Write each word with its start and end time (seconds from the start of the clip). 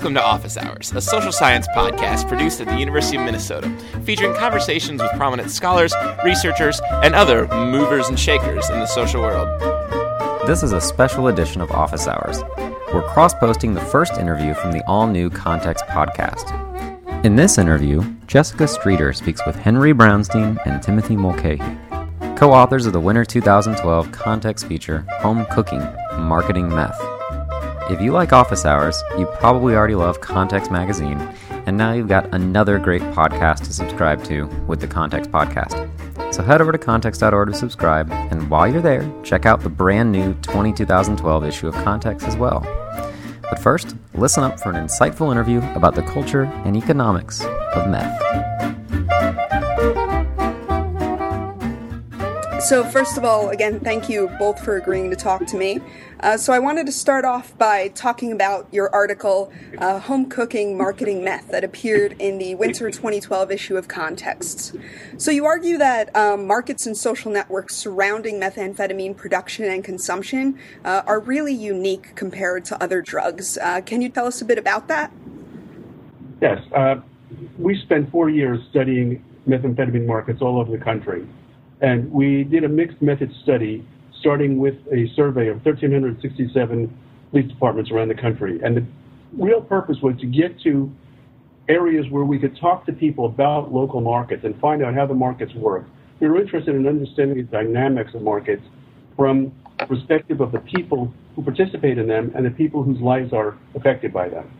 Welcome 0.00 0.14
to 0.14 0.24
Office 0.24 0.56
Hours, 0.56 0.92
a 0.94 1.00
social 1.02 1.30
science 1.30 1.68
podcast 1.76 2.26
produced 2.26 2.58
at 2.62 2.68
the 2.68 2.78
University 2.78 3.18
of 3.18 3.22
Minnesota, 3.22 3.68
featuring 4.02 4.34
conversations 4.34 5.02
with 5.02 5.10
prominent 5.12 5.50
scholars, 5.50 5.92
researchers, 6.24 6.80
and 7.02 7.14
other 7.14 7.46
movers 7.48 8.08
and 8.08 8.18
shakers 8.18 8.70
in 8.70 8.78
the 8.78 8.86
social 8.86 9.20
world. 9.20 9.46
This 10.46 10.62
is 10.62 10.72
a 10.72 10.80
special 10.80 11.28
edition 11.28 11.60
of 11.60 11.70
Office 11.70 12.08
Hours. 12.08 12.42
We're 12.94 13.06
cross 13.12 13.34
posting 13.34 13.74
the 13.74 13.82
first 13.82 14.14
interview 14.14 14.54
from 14.54 14.72
the 14.72 14.82
all 14.86 15.06
new 15.06 15.28
Contexts 15.28 15.86
podcast. 15.90 16.48
In 17.22 17.36
this 17.36 17.58
interview, 17.58 18.02
Jessica 18.26 18.68
Streeter 18.68 19.12
speaks 19.12 19.44
with 19.44 19.54
Henry 19.54 19.92
Brownstein 19.92 20.56
and 20.64 20.82
Timothy 20.82 21.14
Mulcahy, 21.14 21.58
co 22.36 22.54
authors 22.54 22.86
of 22.86 22.94
the 22.94 23.00
Winter 23.00 23.26
2012 23.26 24.12
Contexts 24.12 24.66
feature 24.66 25.00
Home 25.18 25.44
Cooking 25.50 25.86
Marketing 26.16 26.70
Meth. 26.70 27.19
If 27.90 28.00
you 28.00 28.12
like 28.12 28.32
office 28.32 28.64
hours, 28.64 29.02
you 29.18 29.26
probably 29.26 29.74
already 29.74 29.96
love 29.96 30.20
Contexts 30.20 30.70
Magazine, 30.70 31.18
and 31.66 31.76
now 31.76 31.92
you've 31.92 32.06
got 32.06 32.32
another 32.32 32.78
great 32.78 33.02
podcast 33.02 33.64
to 33.64 33.72
subscribe 33.72 34.22
to 34.26 34.46
with 34.68 34.80
the 34.80 34.86
Contexts 34.86 35.32
Podcast. 35.32 35.90
So 36.32 36.44
head 36.44 36.60
over 36.60 36.70
to 36.70 36.78
contexts.org 36.78 37.48
to 37.48 37.54
subscribe, 37.54 38.08
and 38.12 38.48
while 38.48 38.68
you're 38.68 38.80
there, 38.80 39.12
check 39.24 39.44
out 39.44 39.62
the 39.62 39.68
brand 39.68 40.12
new 40.12 40.34
20, 40.34 40.72
2012 40.72 41.44
issue 41.44 41.66
of 41.66 41.74
Contexts 41.82 42.28
as 42.28 42.36
well. 42.36 42.60
But 43.42 43.58
first, 43.58 43.96
listen 44.14 44.44
up 44.44 44.60
for 44.60 44.70
an 44.70 44.76
insightful 44.76 45.32
interview 45.32 45.58
about 45.74 45.96
the 45.96 46.02
culture 46.02 46.44
and 46.64 46.76
economics 46.76 47.40
of 47.74 47.90
meth. 47.90 48.20
So, 52.62 52.84
first 52.84 53.16
of 53.16 53.24
all, 53.24 53.48
again, 53.48 53.80
thank 53.80 54.08
you 54.08 54.28
both 54.38 54.62
for 54.62 54.76
agreeing 54.76 55.10
to 55.10 55.16
talk 55.16 55.46
to 55.46 55.56
me. 55.56 55.80
Uh, 56.22 56.36
so, 56.36 56.52
I 56.52 56.58
wanted 56.58 56.84
to 56.84 56.92
start 56.92 57.24
off 57.24 57.56
by 57.56 57.88
talking 57.88 58.30
about 58.30 58.68
your 58.70 58.94
article, 58.94 59.50
uh, 59.78 59.98
Home 60.00 60.28
Cooking 60.28 60.76
Marketing 60.76 61.24
Meth, 61.24 61.48
that 61.48 61.64
appeared 61.64 62.14
in 62.18 62.36
the 62.36 62.54
winter 62.56 62.90
2012 62.90 63.50
issue 63.50 63.76
of 63.78 63.88
Contexts. 63.88 64.74
So, 65.16 65.30
you 65.30 65.46
argue 65.46 65.78
that 65.78 66.14
um, 66.14 66.46
markets 66.46 66.86
and 66.86 66.94
social 66.94 67.32
networks 67.32 67.74
surrounding 67.74 68.38
methamphetamine 68.38 69.16
production 69.16 69.64
and 69.64 69.82
consumption 69.82 70.58
uh, 70.84 71.02
are 71.06 71.20
really 71.20 71.54
unique 71.54 72.14
compared 72.16 72.66
to 72.66 72.82
other 72.82 73.00
drugs. 73.00 73.56
Uh, 73.56 73.80
can 73.80 74.02
you 74.02 74.10
tell 74.10 74.26
us 74.26 74.42
a 74.42 74.44
bit 74.44 74.58
about 74.58 74.88
that? 74.88 75.10
Yes. 76.42 76.58
Uh, 76.74 76.96
we 77.58 77.80
spent 77.80 78.10
four 78.10 78.28
years 78.28 78.60
studying 78.68 79.24
methamphetamine 79.48 80.06
markets 80.06 80.42
all 80.42 80.60
over 80.60 80.70
the 80.70 80.82
country. 80.82 81.26
And 81.80 82.12
we 82.12 82.44
did 82.44 82.64
a 82.64 82.68
mixed 82.68 83.00
method 83.00 83.32
study 83.42 83.86
starting 84.20 84.58
with 84.58 84.74
a 84.92 85.08
survey 85.16 85.48
of 85.48 85.64
1,367 85.64 86.98
police 87.30 87.48
departments 87.48 87.90
around 87.90 88.08
the 88.08 88.14
country. 88.14 88.60
And 88.62 88.76
the 88.76 88.86
real 89.36 89.60
purpose 89.60 89.96
was 90.02 90.14
to 90.20 90.26
get 90.26 90.60
to 90.62 90.90
areas 91.68 92.06
where 92.10 92.24
we 92.24 92.38
could 92.38 92.56
talk 92.58 92.86
to 92.86 92.92
people 92.92 93.26
about 93.26 93.72
local 93.72 94.00
markets 94.00 94.44
and 94.44 94.58
find 94.60 94.82
out 94.82 94.94
how 94.94 95.06
the 95.06 95.14
markets 95.14 95.54
work. 95.54 95.86
We 96.20 96.28
were 96.28 96.40
interested 96.40 96.74
in 96.74 96.86
understanding 96.86 97.36
the 97.36 97.44
dynamics 97.44 98.12
of 98.14 98.22
markets 98.22 98.62
from 99.16 99.52
the 99.78 99.86
perspective 99.86 100.40
of 100.40 100.52
the 100.52 100.58
people 100.60 101.12
who 101.34 101.42
participate 101.42 101.96
in 101.98 102.08
them 102.08 102.32
and 102.34 102.44
the 102.44 102.50
people 102.50 102.82
whose 102.82 103.00
lives 103.00 103.32
are 103.32 103.56
affected 103.74 104.12
by 104.12 104.28
them. 104.28 104.50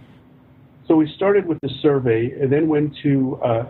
So 0.86 0.96
we 0.96 1.12
started 1.16 1.46
with 1.46 1.58
the 1.60 1.70
survey 1.82 2.30
and 2.40 2.50
then 2.50 2.68
went 2.68 2.96
to 3.02 3.38
uh, 3.44 3.66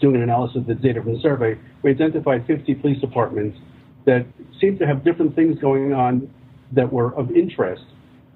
doing 0.00 0.16
an 0.16 0.22
analysis 0.22 0.58
of 0.58 0.66
the 0.66 0.74
data 0.74 1.02
from 1.02 1.14
the 1.14 1.20
survey, 1.20 1.58
we 1.82 1.90
identified 1.90 2.46
50 2.46 2.74
police 2.76 3.00
departments 3.00 3.58
that 4.06 4.26
seemed 4.60 4.78
to 4.78 4.86
have 4.86 5.04
different 5.04 5.34
things 5.34 5.58
going 5.58 5.92
on 5.92 6.30
that 6.72 6.92
were 6.92 7.14
of 7.14 7.30
interest, 7.32 7.84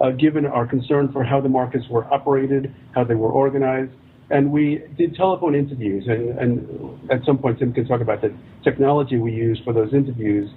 uh, 0.00 0.10
given 0.10 0.46
our 0.46 0.66
concern 0.66 1.10
for 1.12 1.24
how 1.24 1.40
the 1.40 1.48
markets 1.48 1.84
were 1.88 2.04
operated, 2.12 2.74
how 2.94 3.04
they 3.04 3.14
were 3.14 3.30
organized. 3.30 3.92
And 4.31 4.53
we 4.53 4.82
did 4.97 5.14
telephone 5.14 5.54
interviews, 5.54 6.04
and, 6.06 6.38
and 6.38 7.10
at 7.10 7.25
some 7.25 7.38
point 7.38 7.58
Tim 7.58 7.72
can 7.72 7.86
talk 7.86 8.00
about 8.00 8.20
the 8.20 8.32
technology 8.62 9.16
we 9.16 9.32
used 9.32 9.64
for 9.64 9.72
those 9.72 9.92
interviews. 9.92 10.50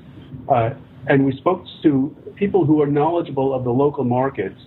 Uh, 0.50 0.72
and 1.08 1.26
we 1.26 1.36
spoke 1.38 1.64
to 1.82 2.16
people 2.36 2.66
who 2.66 2.82
are 2.82 2.88
knowledgeable 2.88 3.54
of 3.54 3.64
the 3.64 3.72
local 3.72 4.04
markets 4.04 4.60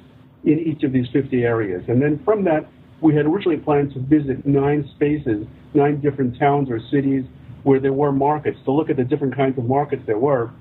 in 0.44 0.58
each 0.58 0.82
of 0.82 0.92
these 0.92 1.06
50 1.12 1.44
areas. 1.44 1.84
And 1.88 2.02
then 2.02 2.20
from 2.24 2.44
that, 2.44 2.68
we 3.00 3.14
had 3.14 3.26
originally 3.26 3.58
planned 3.58 3.92
to 3.94 4.00
visit 4.00 4.46
nine 4.46 4.88
spaces 4.94 5.46
nine 5.76 6.00
different 6.00 6.38
towns 6.38 6.70
or 6.70 6.80
cities 6.90 7.24
where 7.66 7.80
there 7.80 7.92
were 7.92 8.12
markets 8.12 8.56
to 8.64 8.70
look 8.70 8.90
at 8.90 8.96
the 8.96 9.02
different 9.02 9.34
kinds 9.34 9.58
of 9.58 9.64
markets 9.64 10.00
there 10.06 10.18
were. 10.18 10.52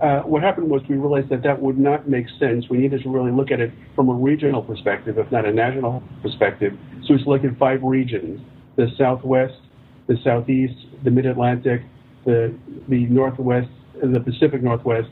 Uh, 0.00 0.20
what 0.20 0.44
happened 0.44 0.70
was 0.70 0.80
we 0.88 0.94
realized 0.94 1.28
that 1.28 1.42
that 1.42 1.60
would 1.60 1.76
not 1.76 2.08
make 2.08 2.26
sense. 2.38 2.64
We 2.70 2.78
needed 2.78 3.02
to 3.02 3.10
really 3.10 3.32
look 3.32 3.50
at 3.50 3.58
it 3.58 3.72
from 3.96 4.08
a 4.08 4.14
regional 4.14 4.62
perspective, 4.62 5.18
if 5.18 5.30
not 5.32 5.44
a 5.44 5.52
national 5.52 6.04
perspective. 6.22 6.78
So 7.04 7.14
we 7.14 7.22
selected 7.24 7.58
five 7.58 7.82
regions 7.82 8.40
the 8.76 8.86
Southwest, 8.96 9.58
the 10.06 10.16
Southeast, 10.22 10.74
the 11.02 11.10
Mid 11.10 11.26
Atlantic, 11.26 11.82
the, 12.24 12.54
the 12.88 13.06
Northwest, 13.06 13.68
the 14.00 14.20
Pacific 14.20 14.62
Northwest, 14.62 15.10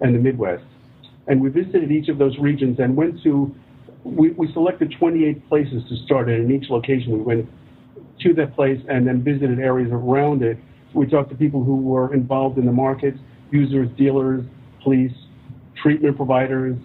and 0.00 0.14
the 0.14 0.18
Midwest. 0.18 0.64
And 1.26 1.42
we 1.42 1.50
visited 1.50 1.92
each 1.92 2.08
of 2.08 2.16
those 2.16 2.38
regions 2.38 2.78
and 2.78 2.96
went 2.96 3.22
to, 3.22 3.54
we, 4.02 4.30
we 4.30 4.50
selected 4.54 4.94
28 4.98 5.46
places 5.50 5.82
to 5.90 5.96
start, 6.06 6.30
and 6.30 6.50
in 6.50 6.56
each 6.56 6.70
location 6.70 7.12
we 7.12 7.20
went 7.20 7.48
to 8.20 8.32
that 8.32 8.54
place 8.54 8.80
and 8.88 9.06
then 9.06 9.22
visited 9.22 9.58
areas 9.58 9.90
around 9.92 10.42
it. 10.42 10.56
We 10.94 11.06
talked 11.06 11.30
to 11.30 11.36
people 11.36 11.62
who 11.62 11.76
were 11.76 12.14
involved 12.14 12.58
in 12.58 12.66
the 12.66 12.72
markets, 12.72 13.18
users, 13.50 13.88
dealers, 13.96 14.44
police, 14.82 15.12
treatment 15.82 16.16
providers, 16.16 16.76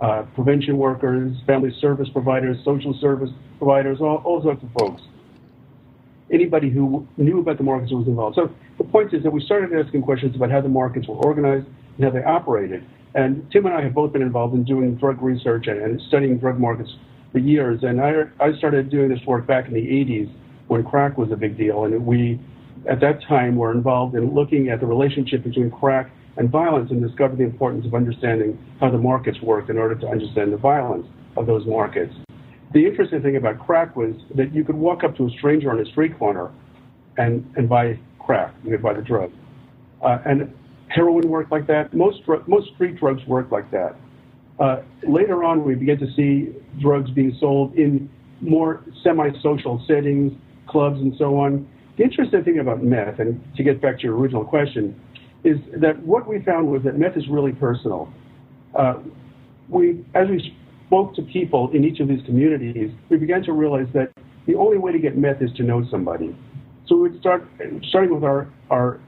uh, 0.00 0.22
prevention 0.34 0.78
workers, 0.78 1.36
family 1.46 1.74
service 1.80 2.08
providers, 2.12 2.56
social 2.64 2.96
service 3.00 3.30
providers, 3.58 3.98
all, 4.00 4.22
all 4.24 4.42
sorts 4.42 4.62
of 4.62 4.70
folks. 4.78 5.02
Anybody 6.32 6.70
who 6.70 7.06
knew 7.16 7.40
about 7.40 7.58
the 7.58 7.64
markets 7.64 7.92
was 7.92 8.06
involved. 8.06 8.36
So 8.36 8.50
the 8.78 8.84
point 8.84 9.12
is 9.12 9.22
that 9.24 9.30
we 9.30 9.44
started 9.44 9.78
asking 9.78 10.02
questions 10.02 10.36
about 10.36 10.50
how 10.50 10.60
the 10.60 10.68
markets 10.68 11.06
were 11.08 11.16
organized 11.16 11.66
and 11.96 12.04
how 12.04 12.10
they 12.10 12.22
operated. 12.22 12.84
And 13.14 13.50
Tim 13.50 13.66
and 13.66 13.74
I 13.74 13.82
have 13.82 13.94
both 13.94 14.12
been 14.12 14.22
involved 14.22 14.54
in 14.54 14.64
doing 14.64 14.94
drug 14.94 15.20
research 15.20 15.66
and, 15.66 15.80
and 15.80 16.00
studying 16.08 16.38
drug 16.38 16.58
markets 16.58 16.90
for 17.32 17.38
years. 17.38 17.82
And 17.82 18.00
I, 18.00 18.22
I 18.38 18.56
started 18.56 18.90
doing 18.90 19.08
this 19.08 19.20
work 19.26 19.46
back 19.46 19.66
in 19.66 19.74
the 19.74 19.80
80s 19.80 20.32
when 20.68 20.84
crack 20.84 21.18
was 21.18 21.32
a 21.32 21.36
big 21.36 21.58
deal. 21.58 21.84
And 21.84 22.06
we, 22.06 22.40
at 22.88 23.00
that 23.00 23.22
time, 23.28 23.56
were 23.56 23.72
involved 23.72 24.14
in 24.14 24.34
looking 24.34 24.68
at 24.68 24.80
the 24.80 24.86
relationship 24.86 25.42
between 25.42 25.70
crack 25.70 26.10
and 26.36 26.50
violence 26.50 26.90
and 26.90 27.02
discovered 27.06 27.38
the 27.38 27.44
importance 27.44 27.84
of 27.86 27.94
understanding 27.94 28.58
how 28.80 28.90
the 28.90 28.98
markets 28.98 29.38
worked 29.42 29.68
in 29.68 29.78
order 29.78 29.94
to 29.94 30.06
understand 30.06 30.52
the 30.52 30.56
violence 30.56 31.06
of 31.36 31.46
those 31.46 31.66
markets. 31.66 32.14
The 32.72 32.86
interesting 32.86 33.20
thing 33.22 33.36
about 33.36 33.58
crack 33.58 33.96
was 33.96 34.14
that 34.36 34.54
you 34.54 34.64
could 34.64 34.76
walk 34.76 35.02
up 35.02 35.16
to 35.16 35.26
a 35.26 35.30
stranger 35.30 35.70
on 35.70 35.80
a 35.80 35.84
street 35.86 36.16
corner 36.18 36.50
and, 37.18 37.44
and 37.56 37.68
buy 37.68 37.98
crack, 38.18 38.54
you 38.64 38.70
could 38.70 38.82
buy 38.82 38.94
the 38.94 39.02
drug. 39.02 39.32
Uh, 40.02 40.18
and 40.24 40.54
heroin 40.88 41.28
worked 41.28 41.50
like 41.50 41.66
that. 41.66 41.92
Most, 41.92 42.20
most 42.46 42.72
street 42.74 42.96
drugs 42.96 43.22
worked 43.26 43.52
like 43.52 43.70
that. 43.72 43.96
Uh, 44.58 44.82
later 45.06 45.42
on, 45.42 45.64
we 45.64 45.74
began 45.74 45.98
to 45.98 46.06
see 46.14 46.54
drugs 46.80 47.10
being 47.10 47.36
sold 47.40 47.74
in 47.74 48.08
more 48.40 48.84
semi-social 49.02 49.82
settings, 49.86 50.32
clubs 50.68 51.00
and 51.00 51.14
so 51.18 51.36
on. 51.38 51.68
The 51.96 52.04
interesting 52.04 52.44
thing 52.44 52.58
about 52.58 52.82
meth, 52.82 53.18
and 53.18 53.42
to 53.56 53.62
get 53.62 53.80
back 53.80 53.98
to 53.98 54.04
your 54.04 54.16
original 54.16 54.44
question, 54.44 54.98
is 55.44 55.58
that 55.76 55.98
what 56.00 56.28
we 56.28 56.42
found 56.42 56.68
was 56.68 56.82
that 56.84 56.98
meth 56.98 57.16
is 57.16 57.28
really 57.28 57.52
personal. 57.52 58.12
Uh, 58.74 58.94
we, 59.68 60.04
as 60.14 60.28
we 60.28 60.56
spoke 60.86 61.14
to 61.14 61.22
people 61.22 61.70
in 61.72 61.84
each 61.84 62.00
of 62.00 62.08
these 62.08 62.24
communities, 62.26 62.90
we 63.08 63.16
began 63.16 63.42
to 63.44 63.52
realize 63.52 63.86
that 63.94 64.12
the 64.46 64.54
only 64.54 64.78
way 64.78 64.92
to 64.92 64.98
get 64.98 65.16
meth 65.16 65.42
is 65.42 65.52
to 65.56 65.62
know 65.62 65.84
somebody. 65.90 66.36
So 66.86 66.96
we 66.96 67.10
would 67.10 67.20
start, 67.20 67.46
starting 67.88 68.14
with 68.14 68.24
our, 68.24 68.48
our, 68.70 69.00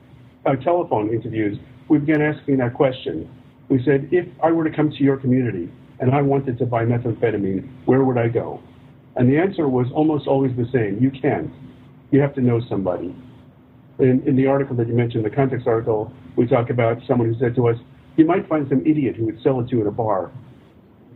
our 0.47 0.56
telephone 0.56 1.10
interviews, 1.10 1.59
we 1.88 1.98
began 1.98 2.22
asking 2.22 2.59
that 2.59 2.75
question. 2.75 3.28
We 3.69 3.82
said, 3.84 4.09
if 4.12 4.27
I 4.42 4.53
were 4.53 4.65
to 4.65 4.74
come 4.74 4.91
to 4.91 5.03
your 5.03 5.16
community 5.16 5.71
and 5.98 6.15
I 6.15 6.22
wanted 6.22 6.59
to 6.59 6.66
buy 6.66 6.84
methamphetamine, 6.84 7.68
where 7.86 8.04
would 8.04 8.18
I 8.18 8.28
go? 8.28 8.60
And 9.16 9.28
the 9.28 9.39
answer 9.39 9.68
was 9.68 9.86
almost 9.95 10.27
always 10.27 10.56
the 10.56 10.66
same. 10.72 10.98
You 11.01 11.10
can't. 11.10 11.51
You 12.12 12.20
have 12.20 12.34
to 12.34 12.41
know 12.41 12.60
somebody. 12.68 13.16
In, 13.98 14.22
in 14.26 14.36
the 14.36 14.47
article 14.47 14.76
that 14.76 14.86
you 14.86 14.94
mentioned, 14.94 15.24
the 15.24 15.30
context 15.30 15.66
article, 15.66 16.12
we 16.36 16.47
talk 16.47 16.70
about 16.70 16.98
someone 17.09 17.32
who 17.32 17.38
said 17.41 17.56
to 17.56 17.68
us, 17.68 17.76
you 18.16 18.24
might 18.26 18.48
find 18.48 18.68
some 18.68 18.86
idiot 18.86 19.16
who 19.16 19.24
would 19.26 19.42
sell 19.42 19.60
it 19.60 19.68
to 19.68 19.76
you 19.76 19.80
at 19.80 19.86
a 19.86 19.91
bar. 19.91 20.30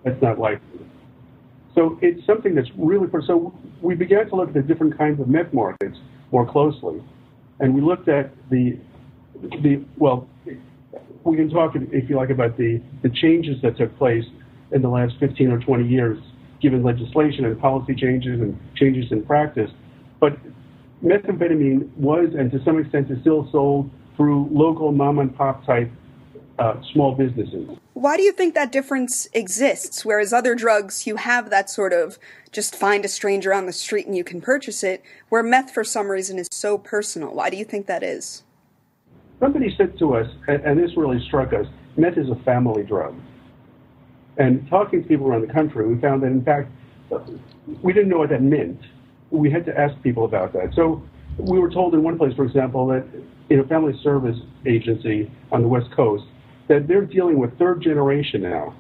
That's 0.05 0.21
not 0.23 0.39
likely. 0.39 0.81
So 1.75 1.99
it's 2.01 2.25
something 2.27 2.55
that's 2.55 2.71
really, 2.79 3.07
so 3.27 3.55
we 3.83 3.95
began 3.95 4.29
to 4.31 4.37
look 4.37 4.49
at 4.49 4.55
the 4.55 4.63
different 4.63 4.97
kinds 4.97 5.21
of 5.21 5.29
meth 5.29 5.53
markets 5.53 5.99
more 6.33 6.51
closely. 6.51 7.03
And 7.61 7.75
we 7.75 7.83
looked 7.83 8.09
at 8.09 8.33
the, 8.51 8.79
the 9.63 9.85
well, 9.99 10.27
we 11.25 11.37
can 11.37 11.51
talk, 11.51 11.73
if 11.75 12.09
you 12.09 12.17
like, 12.17 12.31
about 12.31 12.57
the, 12.57 12.81
the 13.03 13.11
changes 13.11 13.61
that 13.63 13.77
took 13.77 13.97
place 13.99 14.25
in 14.73 14.81
the 14.81 14.89
last 14.89 15.15
15 15.21 15.51
or 15.51 15.61
20 15.61 15.87
years 15.87 16.19
given 16.63 16.83
legislation 16.83 17.45
and 17.45 17.61
policy 17.61 17.95
changes 17.95 18.41
and 18.41 18.59
changes 18.75 19.13
in 19.13 19.23
practice. 19.25 19.71
But 20.21 20.39
methamphetamine 21.03 21.91
was, 21.97 22.31
and 22.37 22.51
to 22.53 22.63
some 22.65 22.79
extent 22.79 23.11
is 23.11 23.21
still 23.21 23.49
sold 23.53 23.91
through 24.17 24.49
local 24.51 24.93
mom 24.93 25.19
and 25.19 25.35
pop 25.37 25.65
type 25.67 25.91
uh, 26.59 26.75
small 26.93 27.15
businesses. 27.15 27.69
Why 27.93 28.17
do 28.17 28.23
you 28.23 28.33
think 28.33 28.55
that 28.55 28.73
difference 28.73 29.29
exists? 29.33 30.05
Whereas 30.05 30.33
other 30.33 30.55
drugs, 30.55 31.07
you 31.07 31.17
have 31.17 31.51
that 31.51 31.69
sort 31.69 31.93
of 31.93 32.19
just 32.51 32.75
find 32.75 33.05
a 33.05 33.09
stranger 33.09 33.53
on 33.53 33.67
the 33.67 33.73
street 33.73 34.07
and 34.07 34.17
you 34.17 34.25
can 34.25 34.41
purchase 34.41 34.83
it, 34.83 35.03
where 35.29 35.43
meth, 35.43 35.71
for 35.71 35.85
some 35.85 36.09
reason, 36.09 36.39
is 36.39 36.49
so 36.51 36.79
personal. 36.79 37.35
Why 37.35 37.51
do 37.51 37.57
you 37.57 37.65
think 37.65 37.87
that 37.87 38.03
is? 38.03 38.43
Somebody 39.39 39.75
said 39.77 39.99
to 39.99 40.15
us, 40.15 40.31
and 40.49 40.79
this 40.79 40.97
really 40.97 41.23
struck 41.27 41.53
us 41.53 41.67
meth 41.97 42.19
is 42.19 42.29
a 42.29 42.37
family 42.45 42.83
drug. 42.83 43.15
And 44.39 44.69
talking 44.69 45.03
to 45.03 45.09
people 45.09 45.27
around 45.29 45.47
the 45.47 45.53
country, 45.53 45.87
we 45.87 46.01
found 46.01 46.23
that, 46.23 46.27
in 46.27 46.45
fact, 46.45 46.71
we 47.83 47.93
didn't 47.93 48.09
know 48.09 48.19
what 48.19 48.31
that 48.31 48.43
meant. 48.43 48.81
We 49.31 49.51
had 49.51 49.65
to 49.67 49.79
ask 49.79 50.01
people 50.03 50.25
about 50.25 50.53
that. 50.53 50.75
So 50.75 51.03
we 51.39 51.59
were 51.59 51.71
told 51.71 51.95
in 51.95 52.03
one 52.03 52.19
place, 52.19 52.35
for 52.35 52.45
example, 52.45 52.87
that 52.89 53.05
in 53.51 53.61
a 53.61 53.65
family 53.65 53.99
service 54.03 54.37
agency 54.67 55.31
on 55.53 55.63
the 55.63 55.69
West 55.69 55.91
Coast, 55.95 56.25
that 56.69 56.89
they're 56.89 57.05
dealing 57.05 57.39
with 57.39 57.57
third 57.59 57.81
generation 57.81 58.43
now. 58.43 58.75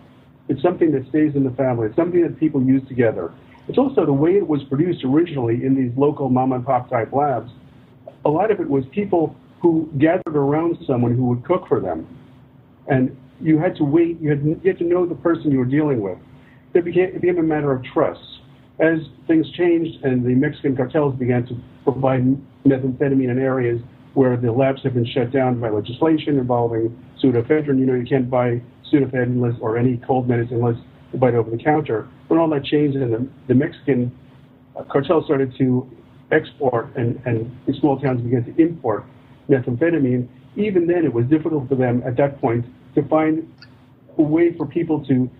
It's 0.48 0.62
something 0.62 0.92
that 0.92 1.08
stays 1.08 1.34
in 1.34 1.44
the 1.44 1.50
family. 1.50 1.88
It's 1.88 1.96
something 1.96 2.22
that 2.22 2.38
people 2.38 2.62
use 2.62 2.86
together. 2.88 3.32
It's 3.68 3.78
also 3.78 4.06
the 4.06 4.12
way 4.12 4.36
it 4.36 4.46
was 4.46 4.62
produced 4.64 5.04
originally 5.04 5.64
in 5.64 5.74
these 5.74 5.96
local 5.96 6.28
mom 6.28 6.52
and 6.52 6.64
pop 6.64 6.88
type 6.88 7.12
labs. 7.12 7.50
A 8.24 8.30
lot 8.30 8.50
of 8.50 8.60
it 8.60 8.68
was 8.68 8.84
people 8.92 9.34
who 9.60 9.90
gathered 9.98 10.36
around 10.36 10.78
someone 10.86 11.16
who 11.16 11.24
would 11.26 11.44
cook 11.44 11.66
for 11.66 11.80
them. 11.80 12.06
And 12.86 13.16
you 13.40 13.58
had 13.58 13.76
to 13.76 13.84
wait, 13.84 14.20
you 14.20 14.30
had, 14.30 14.44
you 14.44 14.60
had 14.64 14.78
to 14.78 14.84
know 14.84 15.06
the 15.06 15.16
person 15.16 15.50
you 15.50 15.58
were 15.58 15.64
dealing 15.64 16.00
with. 16.00 16.18
It 16.74 16.84
became, 16.84 17.06
it 17.06 17.20
became 17.20 17.38
a 17.38 17.42
matter 17.42 17.72
of 17.72 17.82
trust. 17.84 18.35
As 18.78 18.98
things 19.26 19.50
changed 19.52 20.04
and 20.04 20.24
the 20.24 20.34
Mexican 20.34 20.76
cartels 20.76 21.14
began 21.18 21.46
to 21.46 21.56
provide 21.84 22.22
methamphetamine 22.66 23.30
in 23.30 23.38
areas 23.38 23.80
where 24.14 24.36
the 24.36 24.52
labs 24.52 24.82
have 24.82 24.94
been 24.94 25.06
shut 25.06 25.30
down 25.30 25.60
by 25.60 25.70
legislation 25.70 26.38
involving 26.38 26.94
pseudoephedrine. 27.22 27.78
You 27.78 27.86
know, 27.86 27.94
you 27.94 28.06
can't 28.06 28.28
buy 28.28 28.60
pseudoephedrine 28.92 29.24
unless, 29.24 29.58
or 29.60 29.78
any 29.78 29.96
cold 30.06 30.28
medicine 30.28 30.56
unless 30.56 30.76
you 31.12 31.18
buy 31.18 31.28
it 31.28 31.34
over 31.34 31.50
the 31.50 31.62
counter. 31.62 32.08
When 32.28 32.38
all 32.38 32.48
that 32.50 32.64
changed 32.64 32.96
and 32.96 33.12
the, 33.12 33.28
the 33.48 33.54
Mexican 33.54 34.16
uh, 34.76 34.84
cartel 34.84 35.24
started 35.24 35.54
to 35.58 35.88
export 36.32 36.94
and, 36.96 37.20
and 37.24 37.50
small 37.80 37.98
towns 37.98 38.20
began 38.20 38.44
to 38.44 38.62
import 38.62 39.04
methamphetamine, 39.48 40.28
even 40.56 40.86
then 40.86 41.04
it 41.04 41.12
was 41.12 41.24
difficult 41.26 41.68
for 41.68 41.76
them 41.76 42.02
at 42.04 42.16
that 42.16 42.40
point 42.40 42.64
to 42.94 43.02
find 43.08 43.50
a 44.18 44.22
way 44.22 44.52
for 44.56 44.66
people 44.66 45.04
to 45.06 45.30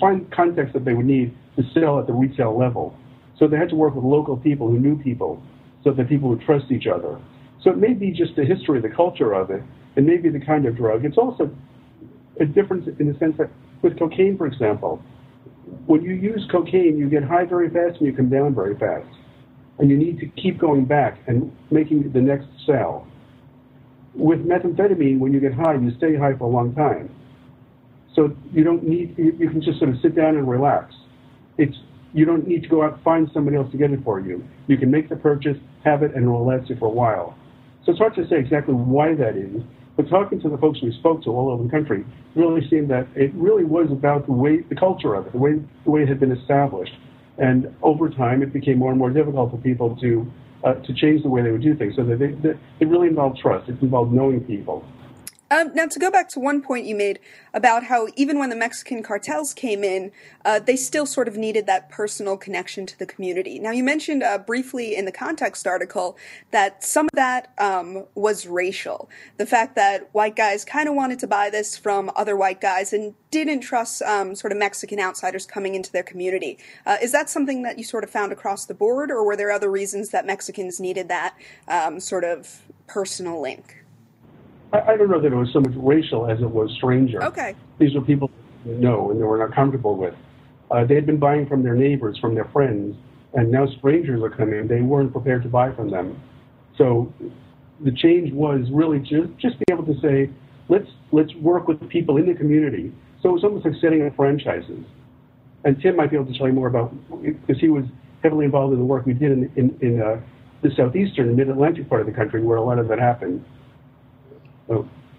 find 0.00 0.30
context 0.32 0.72
that 0.72 0.84
they 0.84 0.94
would 0.94 1.06
need 1.06 1.36
to 1.56 1.62
sell 1.72 1.98
at 1.98 2.06
the 2.06 2.12
retail 2.12 2.58
level. 2.58 2.96
So 3.38 3.48
they 3.48 3.56
had 3.56 3.68
to 3.70 3.76
work 3.76 3.94
with 3.94 4.04
local 4.04 4.36
people 4.36 4.68
who 4.68 4.78
knew 4.78 5.00
people 5.02 5.42
so 5.82 5.92
that 5.92 6.08
people 6.08 6.28
would 6.30 6.40
trust 6.40 6.70
each 6.70 6.86
other. 6.86 7.20
So 7.62 7.70
it 7.70 7.78
may 7.78 7.94
be 7.94 8.10
just 8.10 8.36
the 8.36 8.44
history, 8.44 8.80
the 8.80 8.88
culture 8.88 9.32
of 9.32 9.50
it, 9.50 9.62
and 9.96 10.06
maybe 10.06 10.28
the 10.28 10.40
kind 10.40 10.66
of 10.66 10.76
drug. 10.76 11.04
It's 11.04 11.18
also 11.18 11.50
a 12.40 12.44
difference 12.44 12.88
in 12.98 13.12
the 13.12 13.18
sense 13.18 13.36
that 13.38 13.50
with 13.82 13.98
cocaine, 13.98 14.36
for 14.36 14.46
example, 14.46 15.02
when 15.86 16.02
you 16.02 16.12
use 16.12 16.46
cocaine, 16.50 16.98
you 16.98 17.08
get 17.08 17.22
high 17.24 17.44
very 17.44 17.68
fast 17.68 17.98
and 17.98 18.06
you 18.06 18.12
come 18.12 18.28
down 18.28 18.54
very 18.54 18.76
fast. 18.78 19.06
And 19.78 19.90
you 19.90 19.96
need 19.96 20.18
to 20.20 20.26
keep 20.40 20.58
going 20.58 20.84
back 20.84 21.18
and 21.26 21.54
making 21.70 22.12
the 22.12 22.20
next 22.20 22.46
sale. 22.66 23.06
With 24.14 24.46
methamphetamine, 24.46 25.18
when 25.18 25.32
you 25.32 25.40
get 25.40 25.52
high, 25.54 25.74
you 25.74 25.92
stay 25.96 26.16
high 26.16 26.36
for 26.36 26.44
a 26.44 26.48
long 26.48 26.74
time. 26.74 27.10
So 28.14 28.36
you 28.52 28.62
don't 28.62 28.84
need, 28.84 29.16
you, 29.18 29.36
you 29.38 29.50
can 29.50 29.60
just 29.60 29.78
sort 29.78 29.90
of 29.90 29.96
sit 30.00 30.14
down 30.14 30.36
and 30.36 30.48
relax. 30.48 30.94
It's, 31.58 31.76
you 32.12 32.24
don't 32.24 32.46
need 32.46 32.62
to 32.62 32.68
go 32.68 32.82
out 32.82 32.94
and 32.94 33.02
find 33.02 33.28
somebody 33.32 33.56
else 33.56 33.70
to 33.72 33.78
get 33.78 33.90
it 33.90 34.00
for 34.04 34.20
you. 34.20 34.44
You 34.66 34.76
can 34.76 34.90
make 34.90 35.08
the 35.08 35.16
purchase, 35.16 35.56
have 35.84 36.02
it, 36.02 36.14
and 36.14 36.24
it 36.24 36.28
will 36.28 36.46
last 36.46 36.70
you 36.70 36.76
for 36.76 36.86
a 36.86 36.90
while. 36.90 37.36
So 37.84 37.92
it's 37.92 37.98
hard 37.98 38.14
to 38.16 38.26
say 38.28 38.38
exactly 38.38 38.74
why 38.74 39.14
that 39.14 39.36
is, 39.36 39.62
but 39.96 40.08
talking 40.08 40.40
to 40.40 40.48
the 40.48 40.58
folks 40.58 40.80
we 40.82 40.92
spoke 40.98 41.22
to 41.24 41.30
all 41.30 41.50
over 41.50 41.62
the 41.62 41.70
country, 41.70 42.04
really 42.34 42.66
seemed 42.68 42.90
that 42.90 43.06
it 43.14 43.32
really 43.34 43.64
was 43.64 43.88
about 43.92 44.26
the 44.26 44.32
way, 44.32 44.60
the 44.68 44.74
culture 44.74 45.14
of 45.14 45.26
it, 45.26 45.32
the 45.32 45.38
way, 45.38 45.52
the 45.84 45.90
way 45.90 46.02
it 46.02 46.08
had 46.08 46.18
been 46.18 46.32
established. 46.32 46.92
And 47.38 47.74
over 47.82 48.08
time, 48.08 48.42
it 48.42 48.52
became 48.52 48.78
more 48.78 48.90
and 48.90 48.98
more 48.98 49.10
difficult 49.10 49.50
for 49.50 49.58
people 49.58 49.96
to 49.96 50.26
uh, 50.64 50.74
to 50.74 50.94
change 50.94 51.22
the 51.22 51.28
way 51.28 51.42
they 51.42 51.50
would 51.50 51.62
do 51.62 51.76
things. 51.76 51.94
So 51.94 52.04
that 52.04 52.18
they, 52.18 52.28
they, 52.28 52.58
it 52.80 52.88
really 52.88 53.08
involved 53.08 53.38
trust. 53.38 53.68
It 53.68 53.80
involved 53.82 54.12
knowing 54.12 54.40
people. 54.40 54.84
Um, 55.50 55.74
now, 55.74 55.86
to 55.86 55.98
go 55.98 56.10
back 56.10 56.28
to 56.30 56.40
one 56.40 56.62
point 56.62 56.86
you 56.86 56.94
made 56.94 57.20
about 57.52 57.84
how 57.84 58.08
even 58.16 58.38
when 58.38 58.48
the 58.48 58.56
Mexican 58.56 59.02
cartels 59.02 59.52
came 59.52 59.84
in, 59.84 60.10
uh, 60.44 60.58
they 60.58 60.74
still 60.74 61.06
sort 61.06 61.28
of 61.28 61.36
needed 61.36 61.66
that 61.66 61.90
personal 61.90 62.36
connection 62.36 62.86
to 62.86 62.98
the 62.98 63.06
community. 63.06 63.58
Now, 63.58 63.70
you 63.70 63.84
mentioned 63.84 64.22
uh, 64.22 64.38
briefly 64.38 64.96
in 64.96 65.04
the 65.04 65.12
context 65.12 65.66
article 65.66 66.16
that 66.50 66.82
some 66.82 67.06
of 67.06 67.12
that 67.14 67.52
um, 67.58 68.06
was 68.14 68.46
racial. 68.46 69.08
The 69.36 69.46
fact 69.46 69.76
that 69.76 70.08
white 70.12 70.34
guys 70.34 70.64
kind 70.64 70.88
of 70.88 70.94
wanted 70.94 71.18
to 71.20 71.26
buy 71.26 71.50
this 71.50 71.76
from 71.76 72.10
other 72.16 72.36
white 72.36 72.60
guys 72.60 72.92
and 72.92 73.14
didn't 73.30 73.60
trust 73.60 74.00
um, 74.02 74.34
sort 74.34 74.52
of 74.52 74.58
Mexican 74.58 74.98
outsiders 74.98 75.44
coming 75.44 75.74
into 75.74 75.92
their 75.92 76.02
community. 76.02 76.58
Uh, 76.86 76.96
is 77.02 77.12
that 77.12 77.28
something 77.28 77.62
that 77.62 77.78
you 77.78 77.84
sort 77.84 78.02
of 78.02 78.10
found 78.10 78.32
across 78.32 78.64
the 78.64 78.74
board, 78.74 79.10
or 79.10 79.24
were 79.24 79.36
there 79.36 79.50
other 79.50 79.70
reasons 79.70 80.08
that 80.10 80.26
Mexicans 80.26 80.80
needed 80.80 81.08
that 81.08 81.36
um, 81.68 82.00
sort 82.00 82.24
of 82.24 82.62
personal 82.86 83.40
link? 83.40 83.83
I, 84.74 84.92
I 84.92 84.96
don't 84.96 85.10
know 85.10 85.20
that 85.20 85.32
it 85.32 85.36
was 85.36 85.52
so 85.52 85.60
much 85.60 85.72
racial 85.76 86.28
as 86.28 86.40
it 86.40 86.50
was 86.50 86.70
stranger. 86.76 87.22
Okay. 87.22 87.54
These 87.78 87.94
were 87.94 88.00
people 88.00 88.30
they 88.66 88.72
know 88.72 89.10
and 89.10 89.20
they 89.20 89.24
were 89.24 89.38
not 89.38 89.54
comfortable 89.54 89.96
with. 89.96 90.14
Uh, 90.70 90.84
they 90.84 90.94
had 90.94 91.06
been 91.06 91.18
buying 91.18 91.46
from 91.46 91.62
their 91.62 91.74
neighbors, 91.74 92.18
from 92.18 92.34
their 92.34 92.46
friends, 92.46 92.96
and 93.34 93.50
now 93.50 93.66
strangers 93.78 94.22
are 94.22 94.30
coming. 94.30 94.66
They 94.66 94.80
weren't 94.80 95.12
prepared 95.12 95.42
to 95.44 95.48
buy 95.48 95.72
from 95.72 95.90
them. 95.90 96.20
So 96.76 97.12
the 97.84 97.92
change 97.92 98.32
was 98.32 98.66
really 98.72 98.98
just 98.98 99.36
just 99.38 99.58
be 99.58 99.64
able 99.70 99.84
to 99.86 100.00
say, 100.00 100.30
let's 100.68 100.88
let's 101.12 101.32
work 101.36 101.68
with 101.68 101.86
people 101.88 102.16
in 102.16 102.26
the 102.26 102.34
community. 102.34 102.92
So 103.22 103.30
it 103.30 103.32
was 103.32 103.44
almost 103.44 103.64
like 103.64 103.74
setting 103.80 104.04
up 104.06 104.16
franchises. 104.16 104.84
And 105.64 105.80
Tim 105.80 105.96
might 105.96 106.10
be 106.10 106.16
able 106.16 106.26
to 106.26 106.36
tell 106.36 106.46
you 106.46 106.52
more 106.52 106.68
about 106.68 106.92
because 107.22 107.60
he 107.60 107.68
was 107.68 107.84
heavily 108.22 108.44
involved 108.44 108.72
in 108.72 108.78
the 108.78 108.84
work 108.84 109.06
we 109.06 109.12
did 109.12 109.32
in 109.32 109.52
in, 109.56 109.78
in 109.80 110.02
uh, 110.02 110.20
the 110.62 110.70
southeastern 110.76 111.36
mid 111.36 111.48
Atlantic 111.48 111.88
part 111.88 112.00
of 112.00 112.06
the 112.06 112.12
country 112.12 112.42
where 112.42 112.56
a 112.56 112.64
lot 112.64 112.78
of 112.78 112.88
that 112.88 112.98
happened. 112.98 113.44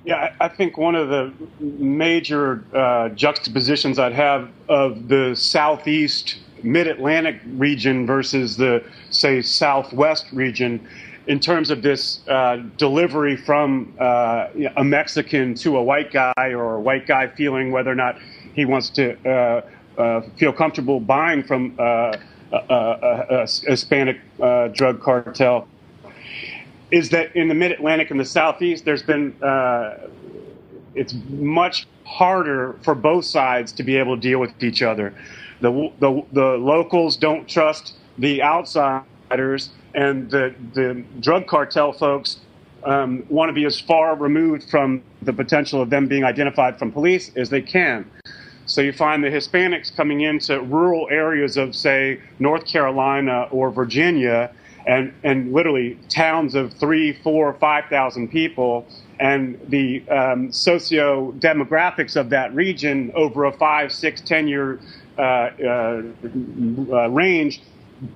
Yeah, 0.05 0.35
I 0.39 0.49
think 0.49 0.77
one 0.77 0.93
of 0.93 1.09
the 1.09 1.33
major 1.59 2.63
uh, 2.73 3.09
juxtapositions 3.09 3.97
I'd 3.97 4.13
have 4.13 4.49
of 4.69 5.07
the 5.07 5.35
southeast 5.35 6.37
mid 6.61 6.87
Atlantic 6.87 7.41
region 7.45 8.05
versus 8.05 8.55
the, 8.55 8.83
say, 9.09 9.41
southwest 9.41 10.27
region 10.31 10.87
in 11.27 11.39
terms 11.39 11.71
of 11.71 11.81
this 11.81 12.19
uh, 12.27 12.61
delivery 12.77 13.35
from 13.35 13.95
uh, 13.99 14.47
a 14.77 14.83
Mexican 14.83 15.55
to 15.55 15.77
a 15.77 15.83
white 15.83 16.11
guy 16.11 16.33
or 16.37 16.75
a 16.75 16.79
white 16.79 17.07
guy 17.07 17.27
feeling 17.27 17.71
whether 17.71 17.91
or 17.91 17.95
not 17.95 18.19
he 18.53 18.63
wants 18.63 18.89
to 18.91 19.17
uh, 19.27 19.61
uh, 19.99 20.21
feel 20.37 20.53
comfortable 20.53 20.99
buying 20.99 21.41
from 21.43 21.75
uh, 21.79 22.15
a, 22.51 22.57
a, 22.69 23.25
a, 23.29 23.41
Hispanic 23.41 24.19
drug 24.73 25.01
cartel 25.01 25.67
is 26.91 27.09
that 27.09 27.35
in 27.35 27.47
the 27.47 27.55
Mid 27.55 27.71
Atlantic 27.71 28.11
and 28.11 28.19
the 28.19 28.25
Southeast, 28.25 28.85
there's 28.85 29.03
been 29.03 29.35
uh, 29.41 30.07
it's 30.93 31.13
much 31.29 31.87
harder 32.05 32.75
for 32.83 32.95
both 32.95 33.25
sides 33.25 33.71
to 33.73 33.83
be 33.83 33.97
able 33.97 34.15
to 34.15 34.21
deal 34.21 34.39
with 34.39 34.51
each 34.63 34.81
other. 34.81 35.13
The 35.61 35.91
the, 35.99 36.23
the 36.31 36.45
locals 36.57 37.17
don't 37.17 37.47
trust 37.47 37.93
the 38.17 38.41
outsiders, 38.43 39.69
and 39.93 40.29
the 40.29 40.53
the 40.73 41.03
drug 41.19 41.47
cartel 41.47 41.91
folks 41.91 42.39
um, 42.83 43.25
want 43.29 43.49
to 43.49 43.53
be 43.53 43.65
as 43.65 43.79
far 43.79 44.15
removed 44.15 44.69
from 44.69 45.03
the 45.21 45.33
potential 45.33 45.81
of 45.81 45.89
them 45.89 46.07
being 46.07 46.23
identified 46.23 46.77
from 46.77 46.91
police 46.91 47.31
as 47.35 47.49
they 47.49 47.61
can. 47.61 48.09
So 48.67 48.81
you 48.81 48.93
find 48.93 49.23
the 49.23 49.29
Hispanics 49.29 49.95
coming 49.95 50.21
into 50.21 50.59
rural 50.61 51.07
areas 51.11 51.55
of, 51.55 51.75
say, 51.75 52.19
North 52.39 52.65
Carolina 52.65 53.47
or 53.51 53.69
Virginia 53.69 54.51
and, 54.85 55.13
and 55.23 55.51
literally 55.51 55.97
towns 56.09 56.55
of 56.55 56.73
three, 56.73 57.13
four, 57.13 57.53
five 57.53 57.85
thousand 57.89 58.29
people, 58.29 58.85
and 59.19 59.59
the 59.69 60.07
um, 60.09 60.51
socio 60.51 61.31
demographics 61.33 62.15
of 62.15 62.29
that 62.29 62.53
region 62.53 63.11
over 63.15 63.45
a 63.45 63.51
five, 63.51 63.91
six, 63.91 64.21
ten 64.21 64.47
year 64.47 64.79
uh, 65.17 65.21
uh, 65.21 66.01
uh, 66.91 67.09
range 67.09 67.61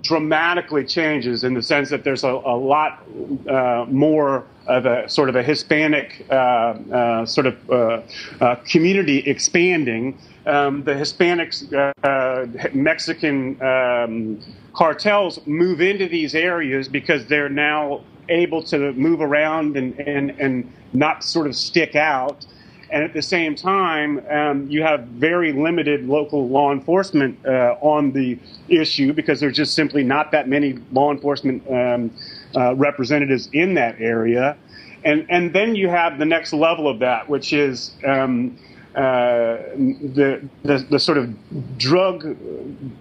dramatically 0.01 0.83
changes 0.83 1.43
in 1.43 1.53
the 1.53 1.61
sense 1.61 1.89
that 1.89 2.03
there's 2.03 2.23
a, 2.23 2.27
a 2.27 2.57
lot 2.57 3.03
uh, 3.49 3.85
more 3.89 4.45
of 4.67 4.85
a 4.85 5.07
sort 5.09 5.29
of 5.29 5.35
a 5.35 5.43
Hispanic 5.43 6.25
uh, 6.29 6.33
uh, 6.33 7.25
sort 7.25 7.47
of 7.47 7.69
uh, 7.69 8.01
uh, 8.41 8.55
community 8.65 9.19
expanding. 9.19 10.17
Um, 10.45 10.83
the 10.83 10.93
Hispanics, 10.93 11.71
uh, 11.73 12.69
Mexican 12.73 13.61
um, 13.61 14.39
cartels 14.73 15.39
move 15.45 15.81
into 15.81 16.07
these 16.07 16.35
areas 16.35 16.87
because 16.87 17.25
they're 17.27 17.49
now 17.49 18.01
able 18.29 18.61
to 18.63 18.93
move 18.93 19.21
around 19.21 19.75
and, 19.75 19.99
and, 19.99 20.31
and 20.39 20.71
not 20.93 21.23
sort 21.23 21.47
of 21.47 21.55
stick 21.55 21.95
out. 21.95 22.45
And 22.91 23.03
at 23.03 23.13
the 23.13 23.21
same 23.21 23.55
time, 23.55 24.25
um, 24.29 24.67
you 24.69 24.81
have 24.81 25.01
very 25.05 25.53
limited 25.53 26.07
local 26.07 26.47
law 26.49 26.71
enforcement 26.71 27.37
uh, 27.45 27.75
on 27.81 28.11
the 28.11 28.39
issue 28.67 29.13
because 29.13 29.39
there's 29.39 29.55
just 29.55 29.75
simply 29.75 30.03
not 30.03 30.31
that 30.31 30.47
many 30.47 30.79
law 30.91 31.11
enforcement 31.11 31.63
um, 31.69 32.11
uh, 32.55 32.75
representatives 32.75 33.49
in 33.53 33.75
that 33.75 33.99
area. 33.99 34.57
And, 35.03 35.25
and 35.29 35.53
then 35.53 35.75
you 35.75 35.87
have 35.87 36.17
the 36.17 36.25
next 36.25 36.51
level 36.51 36.87
of 36.87 36.99
that, 36.99 37.29
which 37.29 37.53
is 37.53 37.91
um, 38.05 38.57
uh, 38.95 39.57
the, 39.77 40.41
the, 40.63 40.79
the 40.89 40.99
sort 40.99 41.19
of 41.19 41.77
drug 41.77 42.35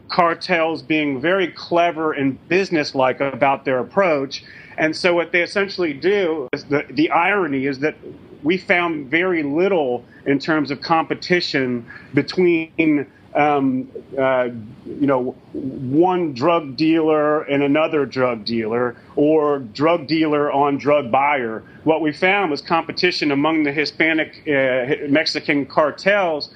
cartels 0.08 0.82
being 0.82 1.20
very 1.20 1.48
clever 1.48 2.12
and 2.12 2.38
businesslike 2.48 3.20
about 3.20 3.64
their 3.64 3.78
approach. 3.78 4.44
And 4.76 4.94
so 4.94 5.14
what 5.14 5.32
they 5.32 5.42
essentially 5.42 5.94
do 5.94 6.48
is 6.52 6.64
the, 6.64 6.84
the 6.90 7.10
irony 7.10 7.66
is 7.66 7.78
that 7.80 7.96
we 8.42 8.58
found 8.58 9.10
very 9.10 9.42
little 9.42 10.04
in 10.26 10.38
terms 10.38 10.70
of 10.70 10.80
competition 10.80 11.86
between 12.14 13.06
um, 13.34 13.88
uh, 14.18 14.48
you 14.84 15.06
know, 15.06 15.32
one 15.52 16.32
drug 16.32 16.76
dealer 16.76 17.42
and 17.42 17.62
another 17.62 18.06
drug 18.06 18.44
dealer, 18.44 18.96
or 19.16 19.60
drug 19.60 20.06
dealer 20.06 20.50
on 20.50 20.78
drug 20.78 21.10
buyer. 21.10 21.62
What 21.84 22.00
we 22.00 22.12
found 22.12 22.50
was 22.50 22.62
competition 22.62 23.30
among 23.30 23.64
the 23.64 23.72
Hispanic 23.72 24.42
uh, 24.48 25.08
Mexican 25.08 25.66
cartels 25.66 26.50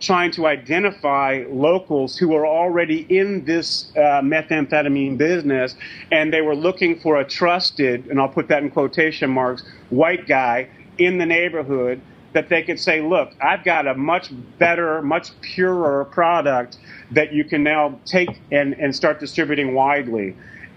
trying 0.00 0.32
to 0.32 0.46
identify 0.48 1.44
locals 1.48 2.18
who 2.18 2.34
are 2.34 2.46
already 2.46 3.06
in 3.08 3.44
this 3.44 3.92
uh, 3.96 4.20
methamphetamine 4.20 5.16
business, 5.16 5.76
and 6.10 6.32
they 6.32 6.40
were 6.40 6.56
looking 6.56 6.98
for 6.98 7.20
a 7.20 7.24
trusted, 7.24 8.06
and 8.08 8.20
I'll 8.20 8.28
put 8.28 8.48
that 8.48 8.64
in 8.64 8.70
quotation 8.70 9.30
marks, 9.30 9.62
white 9.90 10.26
guy 10.26 10.68
in 10.98 11.18
the 11.18 11.26
neighborhood 11.26 12.00
that 12.32 12.48
they 12.48 12.62
could 12.62 12.80
say, 12.80 13.00
look, 13.00 13.32
I've 13.42 13.64
got 13.64 13.86
a 13.86 13.94
much 13.94 14.30
better, 14.58 15.02
much 15.02 15.38
purer 15.40 16.04
product 16.06 16.78
that 17.10 17.32
you 17.32 17.44
can 17.44 17.62
now 17.62 17.98
take 18.04 18.40
and, 18.50 18.74
and 18.74 18.94
start 18.94 19.20
distributing 19.20 19.74
widely. 19.74 20.34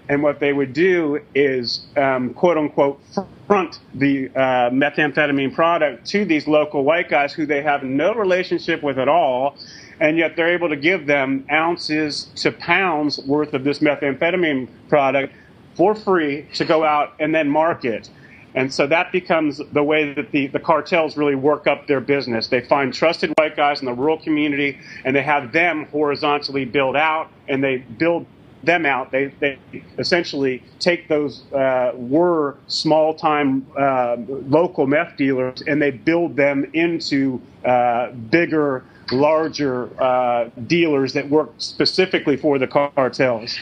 And 0.07 0.21
what 0.21 0.39
they 0.39 0.53
would 0.53 0.73
do 0.73 1.19
is, 1.33 1.87
um, 1.97 2.33
quote 2.33 2.57
unquote, 2.57 3.01
front 3.47 3.79
the 3.93 4.29
uh, 4.35 4.69
methamphetamine 4.69 5.53
product 5.55 6.05
to 6.07 6.25
these 6.25 6.47
local 6.47 6.83
white 6.83 7.09
guys 7.09 7.33
who 7.33 7.45
they 7.45 7.61
have 7.61 7.83
no 7.83 8.13
relationship 8.13 8.83
with 8.83 8.99
at 8.99 9.07
all. 9.07 9.57
And 9.99 10.17
yet 10.17 10.35
they're 10.35 10.53
able 10.53 10.69
to 10.69 10.75
give 10.75 11.05
them 11.07 11.45
ounces 11.49 12.25
to 12.35 12.51
pounds 12.51 13.19
worth 13.19 13.53
of 13.53 13.63
this 13.63 13.79
methamphetamine 13.79 14.67
product 14.89 15.33
for 15.75 15.95
free 15.95 16.47
to 16.53 16.65
go 16.65 16.83
out 16.83 17.13
and 17.19 17.33
then 17.33 17.49
market. 17.49 18.09
And 18.55 18.73
so 18.73 18.87
that 18.87 19.11
becomes 19.11 19.61
the 19.73 19.83
way 19.83 20.13
that 20.13 20.31
the, 20.31 20.47
the 20.47 20.59
cartels 20.59 21.17
really 21.17 21.35
work 21.35 21.67
up 21.67 21.87
their 21.87 21.99
business. 21.99 22.47
They 22.47 22.61
find 22.61 22.93
trusted 22.93 23.33
white 23.37 23.57
guys 23.57 23.81
in 23.81 23.85
the 23.85 23.93
rural 23.93 24.17
community 24.17 24.79
and 25.03 25.13
they 25.13 25.21
have 25.21 25.51
them 25.51 25.85
horizontally 25.87 26.63
build 26.63 26.95
out 26.95 27.29
and 27.49 27.61
they 27.61 27.77
build 27.77 28.25
them 28.63 28.85
out. 28.85 29.11
They, 29.11 29.25
they 29.41 29.59
essentially 29.97 30.63
take 30.79 31.09
those 31.09 31.43
uh, 31.51 31.91
were 31.95 32.55
small 32.67 33.13
time 33.13 33.67
uh, 33.77 34.15
local 34.27 34.87
meth 34.87 35.17
dealers 35.17 35.61
and 35.67 35.81
they 35.81 35.91
build 35.91 36.37
them 36.37 36.65
into 36.73 37.41
uh, 37.65 38.11
bigger, 38.11 38.85
larger 39.11 39.89
uh, 40.01 40.49
dealers 40.65 41.11
that 41.11 41.29
work 41.29 41.51
specifically 41.57 42.37
for 42.37 42.57
the 42.57 42.67
cartels. 42.67 43.59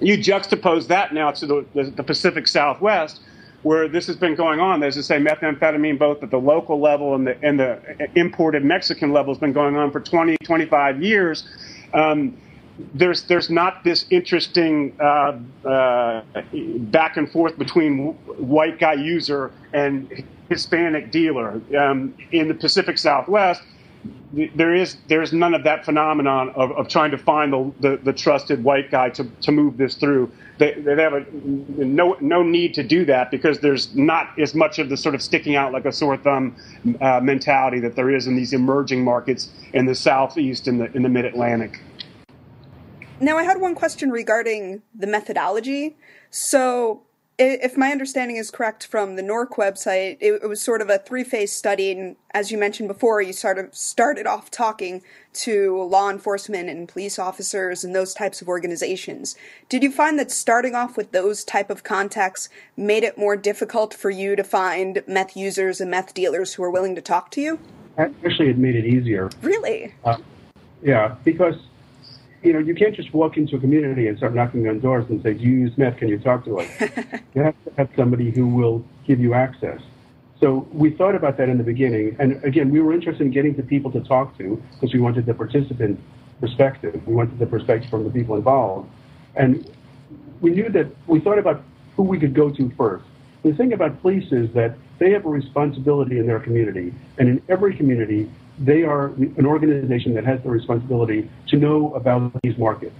You 0.00 0.18
juxtapose 0.18 0.88
that 0.88 1.14
now 1.14 1.30
to 1.30 1.46
the, 1.46 1.66
the, 1.74 1.84
the 1.84 2.02
Pacific 2.02 2.48
Southwest 2.48 3.20
where 3.62 3.88
this 3.88 4.06
has 4.06 4.16
been 4.16 4.34
going 4.34 4.60
on. 4.60 4.80
There's, 4.80 4.94
to 4.94 5.02
say, 5.02 5.18
methamphetamine 5.18 5.98
both 5.98 6.22
at 6.22 6.30
the 6.30 6.38
local 6.38 6.80
level 6.80 7.14
and 7.14 7.26
the, 7.26 7.36
and 7.42 7.58
the 7.58 7.78
imported 8.14 8.64
Mexican 8.64 9.12
level 9.12 9.34
has 9.34 9.40
been 9.40 9.52
going 9.52 9.76
on 9.76 9.90
for 9.90 10.00
20, 10.00 10.36
25 10.44 11.02
years. 11.02 11.46
Um, 11.92 12.36
there's 12.94 13.24
there's 13.24 13.50
not 13.50 13.84
this 13.84 14.06
interesting 14.08 14.96
uh, 15.00 15.38
uh, 15.68 16.22
back 16.52 17.18
and 17.18 17.30
forth 17.30 17.58
between 17.58 18.14
white 18.38 18.78
guy 18.78 18.94
user 18.94 19.52
and 19.74 20.24
Hispanic 20.48 21.10
dealer 21.10 21.60
um, 21.78 22.14
in 22.32 22.48
the 22.48 22.54
Pacific 22.54 22.96
Southwest 22.96 23.62
there 24.32 24.74
is 24.74 24.96
there's 25.08 25.32
none 25.32 25.54
of 25.54 25.64
that 25.64 25.84
phenomenon 25.84 26.50
of, 26.50 26.70
of 26.72 26.88
trying 26.88 27.10
to 27.10 27.18
find 27.18 27.52
the, 27.52 27.72
the, 27.80 27.96
the, 27.96 28.12
trusted 28.12 28.62
white 28.62 28.90
guy 28.90 29.10
to, 29.10 29.24
to 29.24 29.50
move 29.50 29.76
this 29.76 29.96
through. 29.96 30.30
They, 30.58 30.74
they 30.74 31.02
have 31.02 31.14
a, 31.14 31.24
no 31.32 32.16
no 32.20 32.42
need 32.42 32.74
to 32.74 32.84
do 32.84 33.04
that 33.06 33.30
because 33.30 33.58
there's 33.58 33.94
not 33.96 34.38
as 34.38 34.54
much 34.54 34.78
of 34.78 34.88
the 34.88 34.96
sort 34.96 35.14
of 35.14 35.22
sticking 35.22 35.56
out 35.56 35.72
like 35.72 35.84
a 35.84 35.92
sore 35.92 36.16
thumb 36.16 36.54
uh, 37.00 37.20
mentality 37.20 37.80
that 37.80 37.96
there 37.96 38.10
is 38.10 38.26
in 38.28 38.36
these 38.36 38.52
emerging 38.52 39.02
markets 39.02 39.50
in 39.72 39.86
the 39.86 39.94
southeast 39.94 40.68
and 40.68 40.80
the 40.80 40.92
in 40.92 41.02
the 41.02 41.08
mid 41.08 41.24
Atlantic. 41.24 41.80
Now, 43.22 43.36
I 43.36 43.42
had 43.42 43.60
one 43.60 43.74
question 43.74 44.10
regarding 44.10 44.80
the 44.94 45.06
methodology. 45.06 45.96
So, 46.30 47.02
if 47.40 47.76
my 47.76 47.90
understanding 47.90 48.36
is 48.36 48.50
correct 48.50 48.86
from 48.86 49.16
the 49.16 49.22
NORC 49.22 49.50
website, 49.56 50.18
it, 50.20 50.40
it 50.42 50.48
was 50.48 50.60
sort 50.60 50.82
of 50.82 50.90
a 50.90 50.98
three 50.98 51.24
phase 51.24 51.52
study. 51.52 51.90
And 51.90 52.16
as 52.32 52.52
you 52.52 52.58
mentioned 52.58 52.88
before, 52.88 53.22
you 53.22 53.32
sort 53.32 53.58
of 53.58 53.74
started 53.74 54.26
off 54.26 54.50
talking 54.50 55.02
to 55.32 55.82
law 55.82 56.10
enforcement 56.10 56.68
and 56.68 56.86
police 56.86 57.18
officers 57.18 57.82
and 57.82 57.94
those 57.94 58.12
types 58.12 58.42
of 58.42 58.48
organizations. 58.48 59.36
Did 59.68 59.82
you 59.82 59.90
find 59.90 60.18
that 60.18 60.30
starting 60.30 60.74
off 60.74 60.96
with 60.96 61.12
those 61.12 61.42
type 61.42 61.70
of 61.70 61.82
contacts 61.82 62.50
made 62.76 63.04
it 63.04 63.16
more 63.16 63.36
difficult 63.36 63.94
for 63.94 64.10
you 64.10 64.36
to 64.36 64.44
find 64.44 65.02
meth 65.06 65.36
users 65.36 65.80
and 65.80 65.90
meth 65.90 66.12
dealers 66.12 66.54
who 66.54 66.62
are 66.62 66.70
willing 66.70 66.94
to 66.94 67.00
talk 67.00 67.30
to 67.32 67.40
you? 67.40 67.58
Actually, 67.96 68.50
it 68.50 68.58
made 68.58 68.76
it 68.76 68.84
easier. 68.84 69.30
Really? 69.40 69.94
Uh, 70.04 70.18
yeah, 70.82 71.16
because 71.24 71.56
you 72.42 72.52
know, 72.52 72.58
you 72.58 72.74
can't 72.74 72.94
just 72.94 73.12
walk 73.12 73.36
into 73.36 73.56
a 73.56 73.60
community 73.60 74.08
and 74.08 74.16
start 74.16 74.34
knocking 74.34 74.66
on 74.68 74.80
doors 74.80 75.04
and 75.10 75.22
say, 75.22 75.34
"Do 75.34 75.44
you 75.44 75.50
use 75.50 75.76
meth? 75.76 75.98
Can 75.98 76.08
you 76.08 76.18
talk 76.18 76.44
to 76.46 76.60
us?" 76.60 76.68
you 77.34 77.42
have 77.42 77.54
to 77.64 77.72
have 77.76 77.88
somebody 77.96 78.30
who 78.30 78.46
will 78.48 78.84
give 79.06 79.20
you 79.20 79.34
access. 79.34 79.80
So 80.40 80.66
we 80.72 80.90
thought 80.90 81.14
about 81.14 81.36
that 81.36 81.50
in 81.50 81.58
the 81.58 81.64
beginning, 81.64 82.16
and 82.18 82.42
again, 82.44 82.70
we 82.70 82.80
were 82.80 82.94
interested 82.94 83.22
in 83.22 83.30
getting 83.30 83.54
the 83.54 83.62
people 83.62 83.90
to 83.92 84.00
talk 84.00 84.38
to 84.38 84.62
because 84.74 84.94
we 84.94 85.00
wanted 85.00 85.26
the 85.26 85.34
participant 85.34 86.00
perspective. 86.40 87.06
We 87.06 87.14
wanted 87.14 87.38
the 87.38 87.46
perspective 87.46 87.90
from 87.90 88.04
the 88.04 88.10
people 88.10 88.36
involved, 88.36 88.88
and 89.36 89.70
we 90.40 90.50
knew 90.50 90.70
that 90.70 90.86
we 91.06 91.20
thought 91.20 91.38
about 91.38 91.62
who 91.94 92.04
we 92.04 92.18
could 92.18 92.34
go 92.34 92.50
to 92.50 92.70
first. 92.70 93.04
The 93.42 93.52
thing 93.52 93.74
about 93.74 94.00
police 94.00 94.32
is 94.32 94.50
that 94.52 94.76
they 94.98 95.10
have 95.10 95.26
a 95.26 95.28
responsibility 95.28 96.18
in 96.18 96.26
their 96.26 96.40
community, 96.40 96.94
and 97.18 97.28
in 97.28 97.42
every 97.50 97.76
community, 97.76 98.30
they 98.58 98.82
are 98.82 99.06
an 99.06 99.46
organization 99.46 100.14
that 100.14 100.24
has 100.24 100.42
the 100.42 100.50
responsibility 100.50 101.30
to 101.48 101.56
know 101.56 101.94
about 101.94 102.32
these 102.42 102.56
markets 102.58 102.94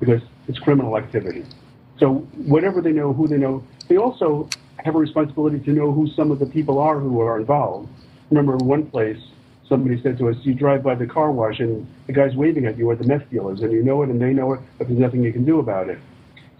because 0.00 0.22
it's 0.48 0.58
criminal 0.58 0.96
activity. 0.96 1.44
So 1.98 2.16
whatever 2.46 2.80
they 2.80 2.92
know, 2.92 3.12
who 3.12 3.26
they 3.26 3.38
know, 3.38 3.64
they 3.88 3.96
also 3.96 4.48
have 4.78 4.94
a 4.94 4.98
responsibility 4.98 5.60
to 5.60 5.70
know 5.70 5.92
who 5.92 6.08
some 6.08 6.30
of 6.30 6.38
the 6.38 6.46
people 6.46 6.78
are 6.78 6.98
who 6.98 7.20
are 7.20 7.38
involved. 7.38 7.88
Remember 8.30 8.56
one 8.56 8.86
place, 8.86 9.18
somebody 9.68 10.00
said 10.02 10.18
to 10.18 10.28
us, 10.28 10.36
you 10.42 10.54
drive 10.54 10.82
by 10.82 10.94
the 10.94 11.06
car 11.06 11.30
wash 11.30 11.60
and 11.60 11.86
the 12.06 12.12
guy's 12.12 12.34
waving 12.34 12.66
at 12.66 12.76
you 12.76 12.90
at 12.90 12.98
the 12.98 13.06
meth 13.06 13.28
dealers 13.30 13.60
and 13.60 13.72
you 13.72 13.82
know 13.82 14.02
it 14.02 14.10
and 14.10 14.20
they 14.20 14.32
know 14.32 14.52
it, 14.52 14.60
but 14.78 14.88
there's 14.88 15.00
nothing 15.00 15.22
you 15.22 15.32
can 15.32 15.44
do 15.44 15.58
about 15.58 15.88
it. 15.88 15.98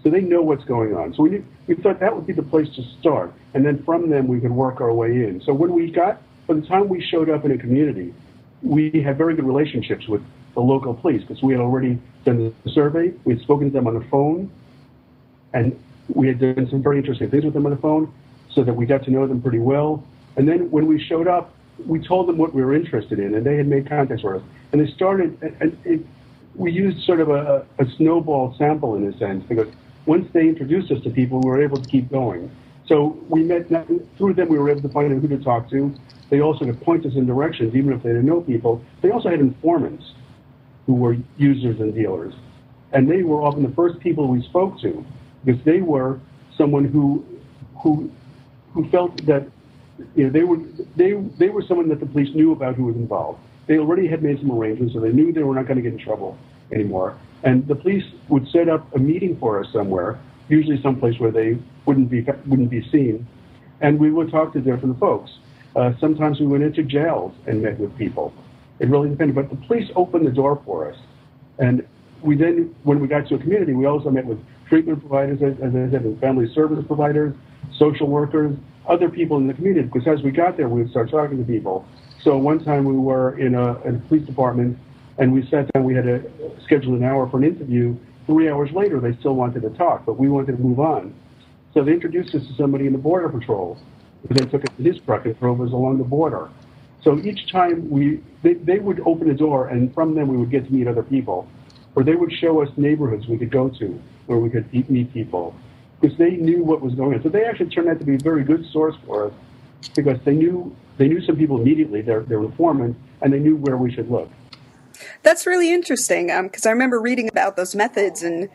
So 0.03 0.09
they 0.11 0.21
know 0.21 0.41
what's 0.41 0.63
going 0.65 0.95
on. 0.95 1.13
So 1.15 1.23
we, 1.23 1.43
we 1.67 1.75
thought 1.75 1.99
that 1.99 2.15
would 2.15 2.27
be 2.27 2.33
the 2.33 2.43
place 2.43 2.67
to 2.75 2.83
start. 2.99 3.33
And 3.55 3.65
then 3.65 3.83
from 3.83 4.09
them, 4.09 4.27
we 4.27 4.39
could 4.39 4.51
work 4.51 4.79
our 4.79 4.93
way 4.93 5.09
in. 5.09 5.41
So 5.43 5.51
when 5.51 5.73
we 5.73 5.91
got, 5.91 6.21
by 6.47 6.53
the 6.53 6.61
time 6.61 6.87
we 6.89 7.01
showed 7.01 7.29
up 7.29 7.45
in 7.45 7.51
a 7.51 7.57
community, 7.57 8.13
we 8.61 8.89
had 9.01 9.17
very 9.17 9.35
good 9.35 9.45
relationships 9.45 10.07
with 10.07 10.21
the 10.53 10.61
local 10.61 10.93
police 10.93 11.21
because 11.21 11.41
we 11.41 11.53
had 11.53 11.61
already 11.61 11.99
done 12.23 12.53
the 12.63 12.71
survey. 12.71 13.13
We 13.23 13.33
had 13.33 13.41
spoken 13.41 13.67
to 13.67 13.73
them 13.73 13.87
on 13.87 13.93
the 13.93 14.05
phone, 14.05 14.49
and 15.53 15.77
we 16.07 16.27
had 16.27 16.39
done 16.39 16.67
some 16.69 16.81
very 16.81 16.97
interesting 16.97 17.29
things 17.29 17.43
with 17.43 17.53
them 17.53 17.65
on 17.65 17.71
the 17.71 17.77
phone 17.77 18.11
so 18.49 18.63
that 18.63 18.73
we 18.73 18.85
got 18.85 19.03
to 19.05 19.11
know 19.11 19.27
them 19.27 19.41
pretty 19.41 19.59
well. 19.59 20.03
And 20.37 20.47
then 20.47 20.71
when 20.71 20.87
we 20.87 21.01
showed 21.01 21.27
up, 21.27 21.53
we 21.85 21.99
told 21.99 22.27
them 22.27 22.37
what 22.37 22.53
we 22.53 22.63
were 22.63 22.73
interested 22.73 23.19
in, 23.19 23.35
and 23.35 23.45
they 23.45 23.57
had 23.57 23.67
made 23.67 23.87
contacts 23.89 24.23
with 24.23 24.35
us. 24.35 24.41
And 24.71 24.81
they 24.81 24.91
started, 24.91 25.37
and 25.59 25.77
it, 25.83 26.05
we 26.55 26.71
used 26.71 27.03
sort 27.05 27.19
of 27.19 27.29
a, 27.29 27.65
a 27.79 27.85
snowball 27.97 28.55
sample 28.57 28.95
in 28.95 29.05
a 29.07 29.17
sense 29.17 29.43
because 29.47 29.67
once 30.05 30.29
they 30.31 30.47
introduced 30.47 30.91
us 30.91 31.01
to 31.03 31.09
people, 31.09 31.41
we 31.41 31.49
were 31.49 31.61
able 31.61 31.77
to 31.77 31.89
keep 31.89 32.09
going. 32.09 32.49
So 32.87 33.17
we 33.29 33.43
met 33.43 33.67
through 34.17 34.33
them. 34.35 34.49
We 34.49 34.57
were 34.57 34.69
able 34.69 34.81
to 34.81 34.89
find 34.89 35.11
out 35.11 35.21
who 35.21 35.27
to 35.27 35.43
talk 35.43 35.69
to. 35.71 35.93
They 36.29 36.41
also 36.41 36.65
could 36.65 36.81
point 36.81 37.05
us 37.05 37.13
in 37.15 37.25
directions, 37.25 37.75
even 37.75 37.93
if 37.93 38.03
they 38.03 38.09
didn't 38.09 38.25
know 38.25 38.41
people. 38.41 38.81
They 39.01 39.11
also 39.11 39.29
had 39.29 39.39
informants 39.39 40.13
who 40.85 40.93
were 40.93 41.17
users 41.37 41.79
and 41.79 41.93
dealers, 41.93 42.33
and 42.93 43.09
they 43.09 43.23
were 43.23 43.41
often 43.41 43.63
the 43.63 43.75
first 43.75 43.99
people 43.99 44.27
we 44.27 44.41
spoke 44.43 44.79
to 44.81 45.05
because 45.43 45.63
they 45.63 45.81
were 45.81 46.19
someone 46.57 46.85
who 46.85 47.25
who 47.81 48.11
who 48.73 48.87
felt 48.89 49.25
that 49.25 49.47
you 50.15 50.25
know 50.25 50.29
they 50.29 50.43
were 50.43 50.57
they 50.95 51.13
they 51.37 51.49
were 51.49 51.61
someone 51.61 51.89
that 51.89 51.99
the 51.99 52.05
police 52.05 52.33
knew 52.35 52.51
about 52.51 52.75
who 52.75 52.85
was 52.85 52.95
involved. 52.95 53.39
They 53.67 53.79
already 53.79 54.07
had 54.07 54.21
made 54.21 54.39
some 54.39 54.51
arrangements, 54.51 54.93
so 54.93 54.99
they 54.99 55.11
knew 55.11 55.31
they 55.31 55.43
were 55.43 55.55
not 55.55 55.65
going 55.65 55.77
to 55.77 55.81
get 55.81 55.93
in 55.93 55.99
trouble 55.99 56.37
anymore. 56.71 57.17
And 57.43 57.67
the 57.67 57.75
police 57.75 58.03
would 58.29 58.47
set 58.49 58.69
up 58.69 58.93
a 58.95 58.99
meeting 58.99 59.37
for 59.37 59.59
us 59.59 59.71
somewhere, 59.73 60.19
usually 60.49 60.79
someplace 60.81 61.19
where 61.19 61.31
they 61.31 61.57
wouldn't 61.85 62.09
be 62.09 62.21
wouldn't 62.47 62.69
be 62.69 62.87
seen, 62.89 63.27
and 63.81 63.99
we 63.99 64.11
would 64.11 64.31
talk 64.31 64.53
to 64.53 64.61
different 64.61 64.99
folks. 64.99 65.31
Uh, 65.75 65.93
sometimes 65.99 66.39
we 66.39 66.47
went 66.47 66.63
into 66.63 66.83
jails 66.83 67.33
and 67.47 67.61
met 67.61 67.77
with 67.79 67.95
people. 67.97 68.33
It 68.79 68.89
really 68.89 69.09
depended, 69.09 69.35
but 69.35 69.49
the 69.49 69.55
police 69.67 69.89
opened 69.95 70.25
the 70.25 70.31
door 70.31 70.61
for 70.65 70.89
us, 70.89 70.97
and 71.59 71.85
we 72.21 72.35
then, 72.35 72.75
when 72.83 72.99
we 72.99 73.07
got 73.07 73.27
to 73.27 73.35
a 73.35 73.37
community, 73.37 73.73
we 73.73 73.85
also 73.85 74.09
met 74.09 74.25
with 74.25 74.39
treatment 74.67 74.99
providers, 74.99 75.41
as, 75.41 75.53
I 75.61 75.71
said, 75.71 76.03
and 76.03 76.19
family 76.19 76.51
service 76.53 76.83
providers, 76.85 77.35
social 77.77 78.07
workers, 78.07 78.57
other 78.87 79.09
people 79.09 79.37
in 79.37 79.47
the 79.47 79.53
community. 79.53 79.87
Because 79.87 80.07
as 80.07 80.23
we 80.23 80.31
got 80.31 80.57
there, 80.57 80.67
we 80.67 80.81
would 80.81 80.91
start 80.91 81.11
talking 81.11 81.37
to 81.37 81.43
people, 81.43 81.85
So 82.23 82.37
one 82.37 82.63
time 82.63 82.85
we 82.85 82.97
were 82.97 83.37
in 83.37 83.53
a, 83.55 83.79
in 83.83 83.95
a 83.95 83.99
police 84.07 84.25
department 84.25 84.77
and 85.17 85.31
we 85.31 85.47
sat 85.49 85.71
down, 85.73 85.83
we 85.83 85.93
had 85.93 86.05
to 86.05 86.23
schedule 86.63 86.95
an 86.95 87.03
hour 87.03 87.29
for 87.29 87.37
an 87.37 87.43
interview. 87.43 87.95
Three 88.25 88.49
hours 88.49 88.71
later, 88.71 88.99
they 88.99 89.15
still 89.17 89.35
wanted 89.35 89.61
to 89.61 89.69
talk, 89.69 90.05
but 90.05 90.17
we 90.17 90.27
wanted 90.27 90.57
to 90.57 90.63
move 90.63 90.79
on. 90.79 91.13
So 91.75 91.83
they 91.83 91.91
introduced 91.91 92.33
us 92.33 92.47
to 92.47 92.53
somebody 92.55 92.87
in 92.87 92.93
the 92.93 92.99
Border 92.99 93.27
Patrol. 93.27 93.77
They 94.29 94.45
took 94.45 94.63
us 94.63 94.75
to 94.77 94.83
his 94.83 94.97
truck 95.01 95.25
and 95.25 95.37
drove 95.37 95.59
us 95.59 95.73
along 95.73 95.97
the 95.97 96.05
border. 96.05 96.49
So 97.03 97.19
each 97.19 97.51
time 97.51 97.89
we, 97.89 98.23
they, 98.43 98.53
they 98.53 98.79
would 98.79 99.01
open 99.05 99.29
a 99.29 99.33
door, 99.33 99.67
and 99.67 99.93
from 99.93 100.15
them 100.15 100.29
we 100.29 100.37
would 100.37 100.49
get 100.49 100.65
to 100.65 100.73
meet 100.73 100.87
other 100.87 101.03
people, 101.03 101.47
or 101.93 102.03
they 102.03 102.15
would 102.15 102.31
show 102.31 102.63
us 102.63 102.69
neighborhoods 102.77 103.27
we 103.27 103.37
could 103.37 103.51
go 103.51 103.67
to 103.69 104.01
where 104.25 104.39
we 104.39 104.49
could 104.49 104.73
meet 104.89 105.13
people, 105.13 105.53
because 105.99 106.17
they 106.17 106.31
knew 106.31 106.63
what 106.63 106.81
was 106.81 106.95
going 106.95 107.13
on. 107.13 107.21
So 107.21 107.29
they 107.29 107.43
actually 107.43 107.69
turned 107.69 107.89
out 107.89 107.99
to 107.99 108.05
be 108.05 108.15
a 108.15 108.19
very 108.19 108.45
good 108.45 108.65
source 108.71 108.95
for 109.05 109.27
us, 109.27 109.33
because 109.95 110.17
they 110.23 110.33
knew 110.33 110.73
they 110.97 111.09
knew 111.09 111.21
some 111.21 111.35
people 111.35 111.61
immediately, 111.61 112.01
their 112.01 112.21
their 112.21 112.41
informant, 112.41 112.95
and 113.21 113.33
they 113.33 113.39
knew 113.39 113.57
where 113.57 113.75
we 113.75 113.93
should 113.93 114.09
look. 114.09 114.29
That's 115.23 115.45
really 115.45 115.73
interesting 115.73 116.27
because 116.27 116.65
um, 116.65 116.69
I 116.69 116.71
remember 116.71 117.01
reading 117.01 117.27
about 117.27 117.57
those 117.57 117.75
methods 117.75 118.23
and 118.23 118.49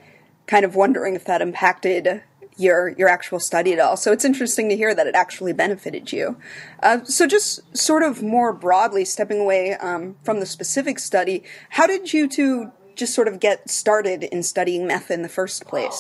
kind 0.47 0.65
of 0.65 0.75
wondering 0.75 1.15
if 1.15 1.27
that 1.27 1.43
impacted 1.43 2.23
your 2.61 2.91
your 2.91 3.09
actual 3.09 3.41
study 3.41 3.73
at 3.73 3.81
all. 3.81 3.97
So 3.97 4.13
it's 4.13 4.25
interesting 4.25 4.69
to 4.69 4.77
hear 4.77 4.95
that 4.95 5.07
it 5.07 5.15
actually 5.15 5.53
benefited 5.53 6.13
you. 6.13 6.37
Uh, 6.83 7.05
so 7.05 7.27
just 7.27 7.77
sort 7.77 8.03
of 8.03 8.23
more 8.23 8.53
broadly, 8.53 9.05
stepping 9.05 9.41
away 9.41 9.75
um, 9.75 10.17
from 10.23 10.41
the 10.41 10.47
specific 10.47 10.99
study, 10.99 11.43
how 11.71 11.87
did 11.87 12.13
you 12.13 12.29
two 12.29 12.73
just 12.95 13.15
sort 13.15 13.29
of 13.29 13.41
get 13.41 13.71
started 13.71 14.25
in 14.25 14.43
studying 14.43 14.87
meth 14.87 15.11
in 15.11 15.23
the 15.23 15.29
first 15.29 15.67
place? 15.67 15.99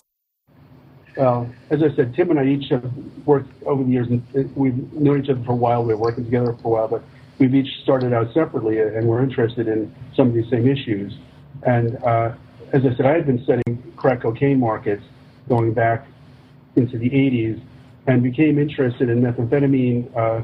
Well, 1.16 1.50
as 1.70 1.82
I 1.82 1.94
said, 1.96 2.14
Tim 2.14 2.30
and 2.30 2.38
I 2.38 2.44
each 2.44 2.68
have 2.70 2.90
worked 3.26 3.50
over 3.64 3.82
the 3.82 3.90
years, 3.90 4.08
and 4.08 4.56
we've 4.56 4.92
known 4.92 5.24
each 5.24 5.30
other 5.30 5.42
for 5.44 5.52
a 5.52 5.56
while. 5.56 5.82
We've 5.82 5.96
been 5.96 5.98
working 5.98 6.24
together 6.24 6.56
for 6.62 6.68
a 6.68 6.70
while, 6.70 6.88
but 6.88 7.02
we've 7.38 7.54
each 7.54 7.82
started 7.82 8.12
out 8.12 8.32
separately, 8.32 8.80
and 8.80 9.06
we're 9.06 9.22
interested 9.22 9.66
in 9.66 9.92
some 10.14 10.28
of 10.28 10.34
these 10.34 10.48
same 10.50 10.68
issues. 10.68 11.18
And 11.64 11.96
uh, 12.04 12.32
as 12.72 12.82
I 12.84 12.94
said, 12.96 13.06
I 13.06 13.12
had 13.12 13.26
been 13.26 13.42
studying 13.42 13.92
crack 13.96 14.22
cocaine 14.22 14.60
markets 14.60 15.02
going 15.48 15.72
back 15.72 16.06
into 16.76 16.98
the 16.98 17.10
80s 17.10 17.60
and 18.06 18.22
became 18.22 18.58
interested 18.58 19.08
in 19.08 19.20
methamphetamine. 19.20 20.16
Uh, 20.16 20.42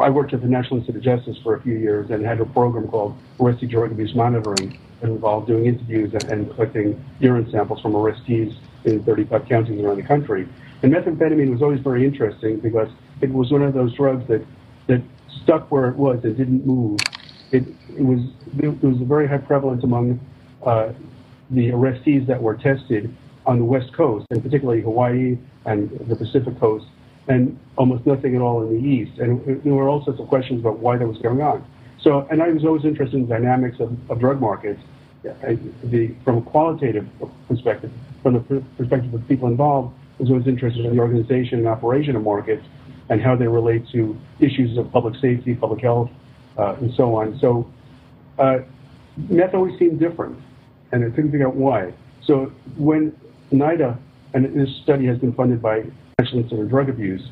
I 0.00 0.10
worked 0.10 0.34
at 0.34 0.42
the 0.42 0.48
National 0.48 0.78
Institute 0.78 0.96
of 0.96 1.02
Justice 1.02 1.38
for 1.42 1.54
a 1.54 1.60
few 1.62 1.74
years 1.74 2.10
and 2.10 2.24
had 2.24 2.40
a 2.40 2.44
program 2.44 2.88
called 2.88 3.16
Arrestee 3.38 3.68
Drug 3.70 3.92
Abuse 3.92 4.14
Monitoring 4.14 4.78
that 5.00 5.10
involved 5.10 5.46
doing 5.46 5.66
interviews 5.66 6.12
and, 6.12 6.24
and 6.24 6.54
collecting 6.54 7.02
urine 7.20 7.50
samples 7.50 7.80
from 7.80 7.92
arrestees 7.92 8.54
in 8.84 9.02
35 9.04 9.48
counties 9.48 9.82
around 9.82 9.96
the 9.96 10.02
country. 10.02 10.46
And 10.82 10.92
methamphetamine 10.92 11.50
was 11.50 11.62
always 11.62 11.80
very 11.80 12.04
interesting 12.04 12.60
because 12.60 12.88
it 13.20 13.32
was 13.32 13.50
one 13.50 13.62
of 13.62 13.72
those 13.72 13.94
drugs 13.94 14.26
that, 14.28 14.44
that 14.86 15.02
stuck 15.42 15.70
where 15.70 15.88
it 15.88 15.96
was 15.96 16.22
and 16.24 16.36
didn't 16.36 16.66
move. 16.66 17.00
It, 17.52 17.64
it 17.96 18.02
was 18.02 18.20
it 18.58 18.82
was 18.82 19.00
a 19.00 19.04
very 19.04 19.26
high 19.28 19.38
prevalence 19.38 19.84
among 19.84 20.20
uh, 20.64 20.92
the 21.50 21.68
arrestees 21.68 22.26
that 22.26 22.42
were 22.42 22.54
tested 22.54 23.14
on 23.46 23.58
the 23.58 23.64
West 23.64 23.92
Coast, 23.92 24.26
and 24.30 24.42
particularly 24.42 24.82
Hawaii 24.82 25.38
and 25.64 25.90
the 26.08 26.16
Pacific 26.16 26.58
Coast, 26.58 26.86
and 27.28 27.58
almost 27.76 28.06
nothing 28.06 28.34
at 28.34 28.42
all 28.42 28.62
in 28.62 28.68
the 28.80 28.88
East. 28.88 29.18
And 29.18 29.62
there 29.62 29.74
were 29.74 29.88
all 29.88 30.04
sorts 30.04 30.20
of 30.20 30.28
questions 30.28 30.60
about 30.60 30.78
why 30.78 30.96
that 30.96 31.06
was 31.06 31.18
going 31.18 31.40
on. 31.42 31.64
So, 32.00 32.26
and 32.30 32.42
I 32.42 32.48
was 32.50 32.64
always 32.64 32.84
interested 32.84 33.16
in 33.16 33.26
dynamics 33.26 33.78
of, 33.80 33.96
of 34.10 34.20
drug 34.20 34.40
markets, 34.40 34.80
I, 35.42 35.58
the, 35.82 36.14
from 36.24 36.38
a 36.38 36.42
qualitative 36.42 37.08
perspective, 37.48 37.90
from 38.22 38.34
the 38.34 38.62
perspective 38.76 39.12
of 39.12 39.26
people 39.26 39.48
involved, 39.48 39.94
I 40.18 40.22
was 40.22 40.30
always 40.30 40.46
interested 40.46 40.84
in 40.84 40.94
the 40.94 41.02
organization 41.02 41.58
and 41.58 41.68
operation 41.68 42.14
of 42.16 42.22
markets 42.22 42.64
and 43.08 43.20
how 43.20 43.36
they 43.36 43.46
relate 43.46 43.88
to 43.92 44.16
issues 44.40 44.78
of 44.78 44.90
public 44.92 45.14
safety, 45.20 45.54
public 45.54 45.80
health, 45.80 46.10
uh, 46.58 46.74
and 46.80 46.92
so 46.94 47.16
on. 47.16 47.38
So, 47.40 47.70
uh, 48.38 48.58
meth 49.28 49.54
always 49.54 49.78
seemed 49.78 49.98
different, 49.98 50.38
and 50.92 51.04
I 51.04 51.10
couldn't 51.10 51.32
figure 51.32 51.48
out 51.48 51.56
why. 51.56 51.92
So 52.22 52.52
when 52.76 53.16
NIDA, 53.52 53.98
and 54.34 54.44
this 54.54 54.74
study 54.82 55.06
has 55.06 55.18
been 55.18 55.32
funded 55.32 55.62
by 55.62 55.84
National 56.18 56.42
Institute 56.42 56.64
of 56.64 56.70
Drug 56.70 56.88
Abuse, 56.88 57.22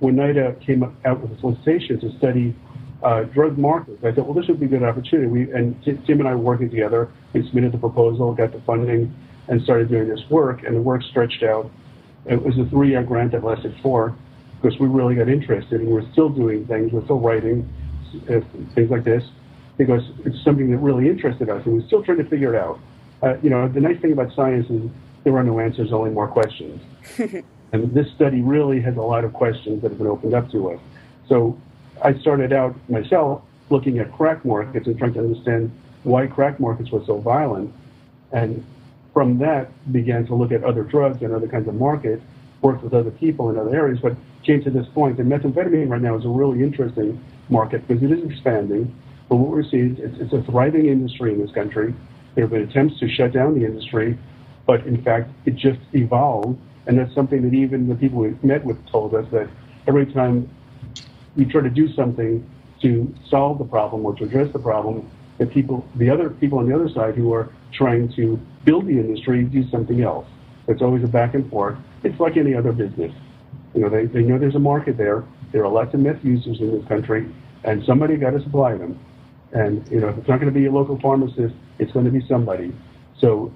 when 0.00 0.16
NIDA 0.16 0.60
came 0.64 0.82
out 1.04 1.20
with 1.20 1.32
a 1.32 1.40
solicitation 1.40 2.00
to 2.00 2.16
study 2.18 2.54
uh, 3.02 3.24
drug 3.24 3.58
markets, 3.58 4.02
I 4.02 4.12
thought, 4.12 4.26
well, 4.26 4.34
this 4.34 4.48
would 4.48 4.58
be 4.58 4.66
a 4.66 4.68
good 4.68 4.82
opportunity. 4.82 5.28
We, 5.28 5.52
and 5.52 5.80
Tim 5.84 6.20
and 6.20 6.26
I 6.26 6.34
were 6.34 6.42
working 6.42 6.70
together. 6.70 7.10
We 7.32 7.46
submitted 7.46 7.72
the 7.72 7.78
proposal, 7.78 8.32
got 8.34 8.52
the 8.52 8.60
funding, 8.62 9.14
and 9.48 9.62
started 9.62 9.88
doing 9.88 10.08
this 10.08 10.20
work. 10.30 10.62
And 10.64 10.74
the 10.74 10.82
work 10.82 11.02
stretched 11.02 11.42
out. 11.42 11.70
It 12.24 12.42
was 12.42 12.58
a 12.58 12.64
three-year 12.70 13.02
grant 13.02 13.32
that 13.32 13.44
lasted 13.44 13.76
four, 13.82 14.16
because 14.60 14.78
we 14.78 14.88
really 14.88 15.14
got 15.14 15.28
interested, 15.28 15.80
and 15.80 15.90
we're 15.90 16.10
still 16.12 16.30
doing 16.30 16.66
things. 16.66 16.92
We're 16.92 17.04
still 17.04 17.20
writing 17.20 17.68
uh, 18.30 18.40
things 18.74 18.90
like 18.90 19.04
this 19.04 19.24
because 19.76 20.02
it's 20.24 20.42
something 20.44 20.70
that 20.70 20.78
really 20.78 21.08
interested 21.08 21.50
us, 21.50 21.64
and 21.66 21.74
we're 21.74 21.86
still 21.86 22.02
trying 22.02 22.18
to 22.18 22.24
figure 22.24 22.54
it 22.54 22.58
out. 22.58 22.78
Uh, 23.22 23.36
you 23.42 23.50
know, 23.50 23.68
the 23.68 23.80
nice 23.80 24.00
thing 24.00 24.12
about 24.12 24.32
science 24.34 24.70
is 24.70 24.82
there 25.24 25.36
are 25.36 25.42
no 25.42 25.58
answers, 25.58 25.92
only 25.92 26.10
more 26.10 26.28
questions. 26.28 26.80
and 27.72 27.92
this 27.94 28.10
study 28.12 28.42
really 28.42 28.80
has 28.80 28.96
a 28.96 29.02
lot 29.02 29.24
of 29.24 29.32
questions 29.32 29.82
that 29.82 29.90
have 29.90 29.98
been 29.98 30.06
opened 30.06 30.34
up 30.34 30.50
to 30.52 30.70
us. 30.70 30.80
So 31.28 31.58
I 32.02 32.14
started 32.18 32.52
out 32.52 32.76
myself 32.88 33.42
looking 33.70 33.98
at 33.98 34.12
crack 34.12 34.44
markets 34.44 34.86
and 34.86 34.98
trying 34.98 35.14
to 35.14 35.20
understand 35.20 35.70
why 36.02 36.26
crack 36.26 36.60
markets 36.60 36.90
were 36.90 37.02
so 37.06 37.18
violent. 37.18 37.72
And 38.32 38.64
from 39.14 39.38
that 39.38 39.70
began 39.92 40.26
to 40.26 40.34
look 40.34 40.52
at 40.52 40.62
other 40.62 40.82
drugs 40.82 41.22
and 41.22 41.32
other 41.32 41.48
kinds 41.48 41.66
of 41.66 41.74
markets, 41.74 42.22
worked 42.60 42.82
with 42.82 42.94
other 42.94 43.10
people 43.10 43.50
in 43.50 43.58
other 43.58 43.74
areas, 43.74 43.98
but 44.00 44.16
came 44.44 44.62
to 44.64 44.70
this 44.70 44.86
point. 44.88 45.18
And 45.18 45.30
methamphetamine 45.30 45.88
right 45.88 46.00
now 46.00 46.16
is 46.16 46.24
a 46.24 46.28
really 46.28 46.62
interesting 46.62 47.22
market 47.48 47.86
because 47.86 48.02
it 48.02 48.10
is 48.10 48.30
expanding. 48.30 48.94
But 49.28 49.36
what 49.36 49.50
we're 49.50 49.68
seeing, 49.68 49.96
is 49.96 50.20
it's 50.20 50.32
a 50.32 50.42
thriving 50.42 50.86
industry 50.86 51.32
in 51.32 51.40
this 51.40 51.52
country. 51.52 51.94
There 52.34 52.44
have 52.44 52.50
been 52.50 52.62
attempts 52.62 52.98
to 53.00 53.08
shut 53.08 53.32
down 53.32 53.58
the 53.58 53.64
industry, 53.64 54.18
but 54.66 54.86
in 54.86 55.02
fact, 55.02 55.30
it 55.44 55.56
just 55.56 55.80
evolved. 55.92 56.58
And 56.86 56.98
that's 56.98 57.14
something 57.14 57.42
that 57.42 57.54
even 57.54 57.88
the 57.88 57.94
people 57.94 58.18
we 58.18 58.36
met 58.42 58.64
with 58.64 58.84
told 58.88 59.14
us 59.14 59.26
that 59.32 59.48
every 59.86 60.06
time 60.12 60.48
we 61.36 61.44
try 61.44 61.62
to 61.62 61.70
do 61.70 61.92
something 61.94 62.48
to 62.82 63.14
solve 63.28 63.58
the 63.58 63.64
problem 63.64 64.04
or 64.04 64.14
to 64.16 64.24
address 64.24 64.52
the 64.52 64.58
problem, 64.58 65.10
the 65.38 65.46
people, 65.46 65.86
the 65.96 66.10
other 66.10 66.30
people 66.30 66.58
on 66.58 66.68
the 66.68 66.74
other 66.74 66.88
side 66.88 67.14
who 67.14 67.32
are 67.32 67.48
trying 67.72 68.12
to 68.14 68.38
build 68.64 68.86
the 68.86 68.92
industry 68.92 69.42
do 69.44 69.68
something 69.70 70.02
else. 70.02 70.26
It's 70.68 70.82
always 70.82 71.02
a 71.02 71.08
back 71.08 71.34
and 71.34 71.48
forth. 71.50 71.76
It's 72.02 72.18
like 72.20 72.36
any 72.36 72.54
other 72.54 72.72
business. 72.72 73.12
You 73.74 73.82
know, 73.82 73.88
they, 73.88 74.06
they 74.06 74.22
know 74.22 74.38
there's 74.38 74.54
a 74.54 74.60
market 74.60 74.96
there. 74.96 75.24
There 75.52 75.64
are 75.64 75.70
lots 75.70 75.94
of 75.94 76.00
meth 76.00 76.24
users 76.24 76.60
in 76.60 76.78
this 76.78 76.86
country, 76.88 77.32
and 77.64 77.84
somebody 77.84 78.16
got 78.16 78.30
to 78.30 78.42
supply 78.42 78.76
them. 78.76 78.98
And 79.52 79.86
you 79.90 80.00
know, 80.00 80.08
if 80.08 80.18
it's 80.18 80.28
not 80.28 80.40
going 80.40 80.52
to 80.52 80.58
be 80.58 80.66
a 80.66 80.72
local 80.72 80.98
pharmacist, 81.00 81.54
it's 81.78 81.92
going 81.92 82.04
to 82.04 82.10
be 82.10 82.24
somebody. 82.28 82.74
So 83.18 83.52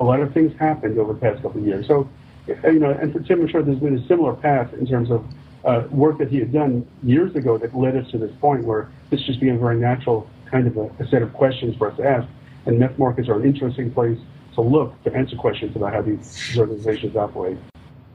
a 0.00 0.04
lot 0.04 0.20
of 0.20 0.32
things 0.32 0.52
happened 0.58 0.98
over 0.98 1.12
the 1.12 1.20
past 1.20 1.42
couple 1.42 1.60
of 1.60 1.66
years. 1.66 1.86
So, 1.86 2.08
you 2.46 2.78
know, 2.78 2.90
and 2.90 3.12
for 3.12 3.20
Tim, 3.20 3.40
I'm 3.40 3.48
sure 3.48 3.62
there's 3.62 3.78
been 3.78 3.98
a 3.98 4.06
similar 4.06 4.34
path 4.34 4.72
in 4.74 4.86
terms 4.86 5.10
of 5.10 5.24
uh, 5.64 5.86
work 5.90 6.18
that 6.18 6.30
he 6.30 6.38
had 6.38 6.52
done 6.52 6.86
years 7.02 7.34
ago 7.34 7.58
that 7.58 7.76
led 7.76 7.96
us 7.96 8.10
to 8.12 8.18
this 8.18 8.30
point 8.40 8.64
where 8.64 8.88
this 9.10 9.22
just 9.22 9.40
became 9.40 9.56
a 9.56 9.58
very 9.58 9.78
natural 9.78 10.28
kind 10.50 10.66
of 10.66 10.76
a, 10.76 10.90
a 11.00 11.06
set 11.08 11.22
of 11.22 11.32
questions 11.32 11.76
for 11.76 11.90
us 11.90 11.96
to 11.96 12.06
ask. 12.06 12.28
And 12.66 12.78
meth 12.78 12.98
markets 12.98 13.28
are 13.28 13.36
an 13.40 13.44
interesting 13.44 13.92
place 13.92 14.18
to 14.54 14.60
look 14.60 15.02
to 15.04 15.14
answer 15.14 15.36
questions 15.36 15.76
about 15.76 15.92
how 15.92 16.02
these 16.02 16.56
organizations 16.56 17.16
operate. 17.16 17.58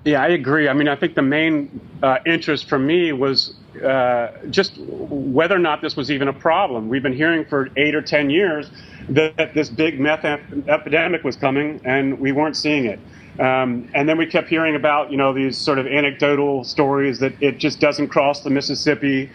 Yeah, 0.04 0.24
I 0.24 0.30
agree. 0.30 0.68
I 0.68 0.74
mean, 0.74 0.88
I 0.88 0.96
think 0.96 1.14
the 1.14 1.22
main 1.22 1.80
uh, 2.02 2.18
interest 2.26 2.68
for 2.68 2.80
me 2.80 3.12
was 3.12 3.54
uh, 3.84 4.32
just 4.50 4.78
whether 4.80 5.56
or 5.56 5.60
not 5.60 5.82
this 5.82 5.96
was 5.96 6.10
even 6.10 6.28
a 6.28 6.34
problem. 6.34 6.90
We've 6.90 7.04
been 7.04 7.14
hearing 7.14 7.46
for 7.46 7.70
eight 7.78 7.94
or 7.94 8.02
ten 8.02 8.30
years 8.30 8.72
that 9.10 9.54
this 9.54 9.70
big 9.70 10.00
meth 10.00 10.26
ep- 10.26 10.42
epidemic 10.68 11.24
was 11.24 11.36
coming, 11.36 11.80
and 11.86 12.20
we 12.20 12.32
weren't 12.32 12.58
seeing 12.58 12.86
it. 12.86 13.00
Um, 13.40 13.90
and 13.94 14.10
then 14.10 14.18
we 14.18 14.26
kept 14.26 14.50
hearing 14.50 14.76
about, 14.76 15.12
you 15.12 15.18
know, 15.18 15.34
these 15.34 15.58
sort 15.58 15.80
of 15.80 15.88
anecdotal 15.88 16.64
stories 16.64 17.20
that 17.20 17.34
it 17.42 17.60
just 17.60 17.80
doesn't 17.80 18.08
cross 18.10 18.42
the 18.42 18.50
Mississippi. 18.50 19.30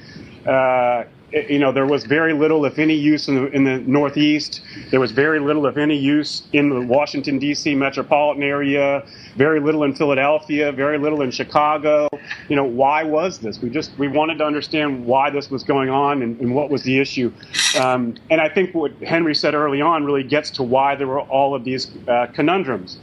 Uh, 0.44 1.04
you 1.48 1.58
know, 1.58 1.72
there 1.72 1.86
was 1.86 2.04
very 2.04 2.32
little, 2.32 2.64
if 2.64 2.78
any, 2.78 2.94
use 2.94 3.28
in 3.28 3.34
the, 3.34 3.46
in 3.50 3.64
the 3.64 3.78
Northeast. 3.78 4.62
There 4.90 5.00
was 5.00 5.12
very 5.12 5.38
little, 5.38 5.66
if 5.66 5.76
any, 5.76 5.96
use 5.96 6.42
in 6.52 6.70
the 6.70 6.80
Washington, 6.80 7.38
D.C. 7.38 7.74
metropolitan 7.74 8.42
area, 8.42 9.04
very 9.36 9.60
little 9.60 9.84
in 9.84 9.94
Philadelphia, 9.94 10.72
very 10.72 10.98
little 10.98 11.22
in 11.22 11.30
Chicago. 11.30 12.08
You 12.48 12.56
know, 12.56 12.64
why 12.64 13.04
was 13.04 13.38
this? 13.38 13.60
We 13.60 13.68
just, 13.68 13.96
we 13.98 14.08
wanted 14.08 14.38
to 14.38 14.44
understand 14.44 15.04
why 15.04 15.30
this 15.30 15.50
was 15.50 15.62
going 15.62 15.90
on 15.90 16.22
and, 16.22 16.40
and 16.40 16.54
what 16.54 16.70
was 16.70 16.82
the 16.82 16.98
issue. 16.98 17.32
Um, 17.78 18.14
and 18.30 18.40
I 18.40 18.48
think 18.48 18.74
what 18.74 18.92
Henry 19.02 19.34
said 19.34 19.54
early 19.54 19.80
on 19.80 20.04
really 20.04 20.24
gets 20.24 20.50
to 20.52 20.62
why 20.62 20.94
there 20.94 21.06
were 21.06 21.20
all 21.20 21.54
of 21.54 21.64
these 21.64 21.90
uh, 22.08 22.28
conundrums 22.32 22.98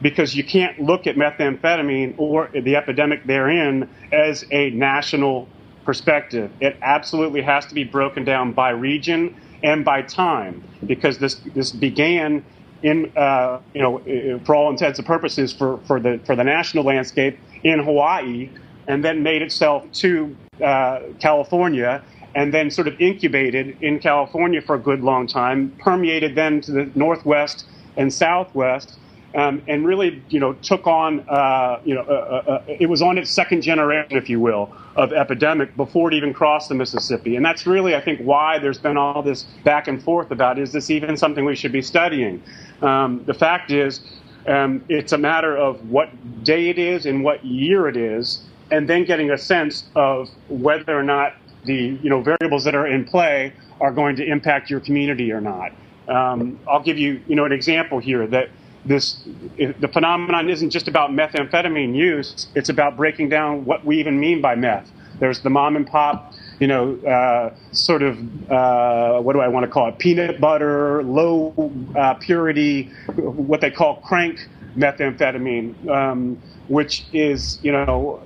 because 0.00 0.36
you 0.36 0.44
can't 0.44 0.78
look 0.78 1.06
at 1.06 1.16
methamphetamine 1.16 2.14
or 2.18 2.48
the 2.52 2.76
epidemic 2.76 3.24
therein 3.24 3.88
as 4.12 4.44
a 4.52 4.70
national 4.70 5.48
perspective. 5.88 6.50
It 6.60 6.76
absolutely 6.82 7.40
has 7.40 7.64
to 7.68 7.74
be 7.74 7.82
broken 7.82 8.22
down 8.22 8.52
by 8.52 8.68
region 8.68 9.34
and 9.62 9.86
by 9.86 10.02
time 10.02 10.62
because 10.84 11.16
this 11.16 11.36
this 11.54 11.72
began 11.72 12.44
in 12.82 13.10
uh, 13.16 13.58
you 13.72 13.80
know 13.80 14.38
for 14.44 14.54
all 14.54 14.68
intents 14.68 14.98
and 14.98 15.08
purposes 15.08 15.50
for, 15.50 15.78
for 15.86 15.98
the 15.98 16.20
for 16.26 16.36
the 16.36 16.44
national 16.44 16.84
landscape 16.84 17.38
in 17.64 17.78
Hawaii 17.82 18.50
and 18.86 19.02
then 19.02 19.22
made 19.22 19.40
itself 19.40 19.90
to 19.92 20.36
uh, 20.62 21.00
California 21.20 22.02
and 22.34 22.52
then 22.52 22.70
sort 22.70 22.86
of 22.86 23.00
incubated 23.00 23.82
in 23.82 23.98
California 23.98 24.60
for 24.60 24.74
a 24.74 24.78
good 24.78 25.00
long 25.00 25.26
time, 25.26 25.74
permeated 25.78 26.34
then 26.34 26.60
to 26.60 26.70
the 26.70 26.90
northwest 26.94 27.64
and 27.96 28.12
southwest, 28.12 28.98
um, 29.34 29.62
and 29.68 29.86
really, 29.86 30.22
you 30.30 30.40
know, 30.40 30.54
took 30.54 30.86
on, 30.86 31.20
uh, 31.28 31.80
you 31.84 31.94
know, 31.94 32.02
uh, 32.02 32.42
uh, 32.46 32.50
uh, 32.50 32.62
it 32.66 32.88
was 32.88 33.02
on 33.02 33.18
its 33.18 33.30
second 33.30 33.60
generation, 33.62 34.16
if 34.16 34.30
you 34.30 34.40
will, 34.40 34.72
of 34.96 35.12
epidemic 35.12 35.76
before 35.76 36.10
it 36.10 36.14
even 36.14 36.32
crossed 36.32 36.70
the 36.70 36.74
Mississippi. 36.74 37.36
And 37.36 37.44
that's 37.44 37.66
really, 37.66 37.94
I 37.94 38.00
think, 38.00 38.20
why 38.20 38.58
there's 38.58 38.78
been 38.78 38.96
all 38.96 39.22
this 39.22 39.42
back 39.64 39.86
and 39.86 40.02
forth 40.02 40.30
about 40.30 40.58
is 40.58 40.72
this 40.72 40.90
even 40.90 41.16
something 41.16 41.44
we 41.44 41.56
should 41.56 41.72
be 41.72 41.82
studying? 41.82 42.42
Um, 42.80 43.22
the 43.26 43.34
fact 43.34 43.70
is, 43.70 44.00
um, 44.46 44.82
it's 44.88 45.12
a 45.12 45.18
matter 45.18 45.56
of 45.56 45.90
what 45.90 46.08
day 46.42 46.70
it 46.70 46.78
is 46.78 47.04
and 47.04 47.22
what 47.22 47.44
year 47.44 47.86
it 47.86 47.96
is, 47.96 48.42
and 48.70 48.88
then 48.88 49.04
getting 49.04 49.30
a 49.30 49.38
sense 49.38 49.84
of 49.94 50.30
whether 50.48 50.98
or 50.98 51.02
not 51.02 51.34
the 51.64 51.98
you 52.02 52.08
know 52.08 52.22
variables 52.22 52.64
that 52.64 52.74
are 52.74 52.86
in 52.86 53.04
play 53.04 53.52
are 53.80 53.92
going 53.92 54.16
to 54.16 54.24
impact 54.24 54.70
your 54.70 54.80
community 54.80 55.32
or 55.32 55.40
not. 55.40 55.72
Um, 56.08 56.58
I'll 56.66 56.82
give 56.82 56.96
you 56.96 57.20
you 57.28 57.36
know 57.36 57.44
an 57.44 57.52
example 57.52 57.98
here 57.98 58.26
that 58.28 58.48
this 58.88 59.20
the 59.56 59.88
phenomenon 59.92 60.48
isn't 60.48 60.70
just 60.70 60.88
about 60.88 61.10
methamphetamine 61.10 61.94
use; 61.94 62.48
it's 62.54 62.68
about 62.68 62.96
breaking 62.96 63.28
down 63.28 63.64
what 63.64 63.84
we 63.84 63.98
even 64.00 64.18
mean 64.18 64.40
by 64.40 64.54
meth. 64.54 64.90
There's 65.20 65.40
the 65.40 65.50
mom 65.50 65.76
and 65.76 65.86
pop, 65.86 66.32
you 66.60 66.66
know, 66.66 66.96
uh, 66.98 67.54
sort 67.72 68.02
of 68.02 68.18
uh, 68.50 69.20
what 69.20 69.34
do 69.34 69.40
I 69.40 69.48
want 69.48 69.64
to 69.64 69.70
call 69.70 69.88
it? 69.88 69.98
Peanut 69.98 70.40
butter, 70.40 71.02
low 71.02 71.72
uh, 71.96 72.14
purity, 72.14 72.90
what 73.16 73.60
they 73.60 73.70
call 73.70 73.96
crank 73.96 74.48
methamphetamine. 74.76 75.88
Um, 75.88 76.40
which 76.68 77.06
is 77.14 77.58
you 77.62 77.72
know 77.72 78.22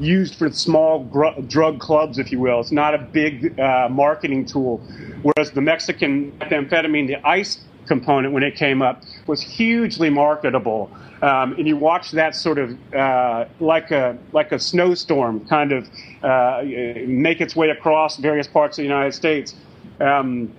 used 0.00 0.34
for 0.34 0.50
small 0.50 1.04
gr- 1.04 1.40
drug 1.46 1.78
clubs, 1.78 2.18
if 2.18 2.32
you 2.32 2.40
will. 2.40 2.60
It's 2.60 2.72
not 2.72 2.94
a 2.94 2.98
big 2.98 3.58
uh, 3.60 3.88
marketing 3.90 4.46
tool. 4.46 4.78
Whereas 5.22 5.52
the 5.52 5.60
Mexican 5.60 6.32
methamphetamine, 6.38 7.06
the 7.06 7.26
ice 7.26 7.60
component 7.86 8.32
when 8.32 8.42
it 8.42 8.56
came 8.56 8.82
up 8.82 9.02
was 9.26 9.40
hugely 9.40 10.10
marketable. 10.10 10.90
Um, 11.22 11.54
and 11.54 11.66
you 11.66 11.76
watch 11.76 12.10
that 12.12 12.34
sort 12.34 12.58
of 12.58 12.76
uh, 12.94 13.46
like 13.58 13.90
a 13.90 14.18
like 14.32 14.52
a 14.52 14.58
snowstorm 14.58 15.46
kind 15.46 15.72
of 15.72 15.88
uh, 16.22 16.62
make 17.06 17.40
its 17.40 17.56
way 17.56 17.70
across 17.70 18.18
various 18.18 18.46
parts 18.46 18.78
of 18.78 18.82
the 18.82 18.88
United 18.88 19.14
States. 19.14 19.54
Um, 19.98 20.52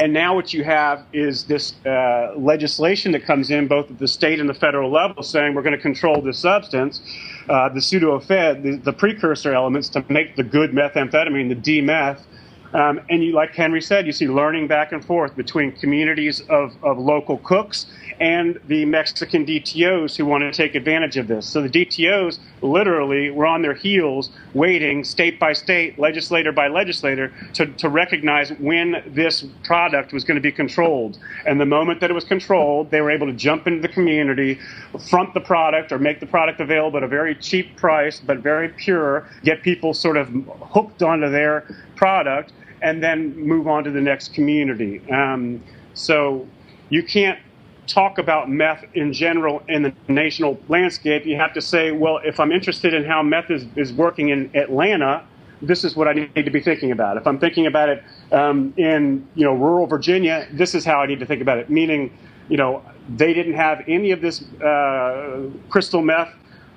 and 0.00 0.12
now 0.12 0.34
what 0.34 0.52
you 0.52 0.64
have 0.64 1.06
is 1.12 1.44
this 1.44 1.74
uh, 1.86 2.32
legislation 2.36 3.12
that 3.12 3.24
comes 3.24 3.50
in 3.50 3.68
both 3.68 3.90
at 3.90 3.98
the 3.98 4.08
state 4.08 4.40
and 4.40 4.48
the 4.48 4.54
federal 4.54 4.90
level 4.90 5.22
saying 5.22 5.54
we're 5.54 5.62
going 5.62 5.76
to 5.76 5.80
control 5.80 6.20
this 6.20 6.38
substance, 6.38 7.00
uh, 7.48 7.68
the 7.68 7.78
pseudoephedrine, 7.78 8.62
the, 8.62 8.76
the 8.76 8.92
precursor 8.92 9.54
elements 9.54 9.88
to 9.90 10.04
make 10.08 10.34
the 10.34 10.42
good 10.42 10.72
methamphetamine, 10.72 11.48
the 11.48 11.54
D-meth, 11.54 12.26
um, 12.74 13.00
and 13.08 13.22
you, 13.22 13.32
like 13.32 13.54
Henry 13.54 13.80
said, 13.80 14.04
you 14.04 14.12
see 14.12 14.26
learning 14.26 14.66
back 14.66 14.90
and 14.90 15.04
forth 15.04 15.36
between 15.36 15.70
communities 15.72 16.40
of, 16.48 16.74
of 16.82 16.98
local 16.98 17.38
cooks 17.38 17.86
and 18.18 18.60
the 18.66 18.84
Mexican 18.84 19.46
DTOs 19.46 20.16
who 20.16 20.26
want 20.26 20.42
to 20.42 20.52
take 20.52 20.74
advantage 20.74 21.16
of 21.16 21.28
this. 21.28 21.46
So 21.46 21.62
the 21.62 21.68
DTOs 21.68 22.40
literally 22.62 23.30
were 23.30 23.46
on 23.46 23.62
their 23.62 23.74
heels 23.74 24.30
waiting 24.54 25.04
state 25.04 25.38
by 25.38 25.52
state, 25.52 26.00
legislator 26.00 26.50
by 26.50 26.66
legislator 26.66 27.32
to, 27.54 27.66
to 27.66 27.88
recognize 27.88 28.50
when 28.58 29.04
this 29.06 29.44
product 29.62 30.12
was 30.12 30.24
going 30.24 30.36
to 30.36 30.40
be 30.40 30.52
controlled. 30.52 31.16
And 31.46 31.60
the 31.60 31.66
moment 31.66 32.00
that 32.00 32.10
it 32.10 32.14
was 32.14 32.24
controlled, 32.24 32.90
they 32.90 33.00
were 33.00 33.10
able 33.10 33.28
to 33.28 33.32
jump 33.32 33.68
into 33.68 33.82
the 33.82 33.92
community, 33.92 34.58
front 35.10 35.32
the 35.32 35.40
product 35.40 35.92
or 35.92 36.00
make 36.00 36.18
the 36.18 36.26
product 36.26 36.60
available 36.60 36.96
at 36.96 37.04
a 37.04 37.08
very 37.08 37.36
cheap 37.36 37.76
price, 37.76 38.18
but 38.18 38.38
very 38.38 38.68
pure, 38.68 39.28
get 39.44 39.62
people 39.62 39.94
sort 39.94 40.16
of 40.16 40.28
hooked 40.60 41.02
onto 41.04 41.30
their 41.30 41.66
product 41.94 42.52
and 42.84 43.02
then 43.02 43.34
move 43.36 43.66
on 43.66 43.82
to 43.82 43.90
the 43.90 44.00
next 44.00 44.34
community. 44.34 45.00
Um, 45.10 45.64
so 45.94 46.46
you 46.90 47.02
can't 47.02 47.38
talk 47.86 48.18
about 48.18 48.50
meth 48.50 48.84
in 48.94 49.12
general 49.12 49.62
in 49.68 49.82
the 49.82 49.94
national 50.06 50.60
landscape. 50.68 51.24
You 51.24 51.36
have 51.36 51.54
to 51.54 51.62
say, 51.62 51.92
well, 51.92 52.20
if 52.22 52.38
I'm 52.38 52.52
interested 52.52 52.92
in 52.92 53.04
how 53.04 53.22
meth 53.22 53.50
is, 53.50 53.64
is 53.74 53.92
working 53.92 54.28
in 54.28 54.54
Atlanta, 54.54 55.26
this 55.62 55.82
is 55.82 55.96
what 55.96 56.08
I 56.08 56.12
need 56.12 56.44
to 56.44 56.50
be 56.50 56.60
thinking 56.60 56.92
about. 56.92 57.16
If 57.16 57.26
I'm 57.26 57.38
thinking 57.38 57.66
about 57.66 57.88
it 57.88 58.04
um, 58.32 58.74
in 58.76 59.26
you 59.34 59.44
know 59.46 59.54
rural 59.54 59.86
Virginia, 59.86 60.46
this 60.52 60.74
is 60.74 60.84
how 60.84 61.00
I 61.00 61.06
need 61.06 61.20
to 61.20 61.26
think 61.26 61.40
about 61.40 61.56
it. 61.56 61.70
Meaning, 61.70 62.12
you 62.50 62.58
know, 62.58 62.82
they 63.16 63.32
didn't 63.32 63.54
have 63.54 63.82
any 63.88 64.10
of 64.10 64.20
this 64.20 64.42
uh, 64.60 65.48
crystal 65.70 66.02
meth 66.02 66.34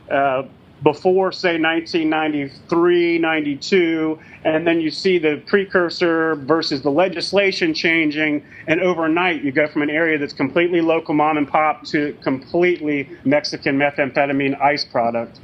uh, 0.09 0.43
before, 0.83 1.31
say, 1.31 1.59
1993, 1.59 3.17
92, 3.17 4.19
and 4.43 4.67
then 4.67 4.79
you 4.79 4.91
see 4.91 5.17
the 5.17 5.41
precursor 5.47 6.35
versus 6.35 6.81
the 6.81 6.91
legislation 6.91 7.73
changing, 7.73 8.45
and 8.67 8.79
overnight 8.81 9.43
you 9.43 9.51
go 9.51 9.67
from 9.67 9.81
an 9.81 9.89
area 9.89 10.17
that's 10.17 10.33
completely 10.33 10.81
local 10.81 11.13
mom 11.13 11.37
and 11.37 11.47
pop 11.47 11.83
to 11.85 12.15
completely 12.21 13.09
Mexican 13.25 13.77
methamphetamine 13.77 14.59
ice 14.61 14.85
product. 14.85 15.39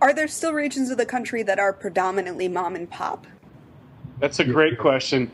Are 0.00 0.12
there 0.12 0.28
still 0.28 0.52
regions 0.52 0.90
of 0.90 0.98
the 0.98 1.06
country 1.06 1.42
that 1.42 1.58
are 1.58 1.72
predominantly 1.72 2.48
mom 2.48 2.76
and 2.76 2.88
pop? 2.88 3.26
That's 4.20 4.38
a 4.38 4.44
great 4.44 4.78
question. 4.78 5.30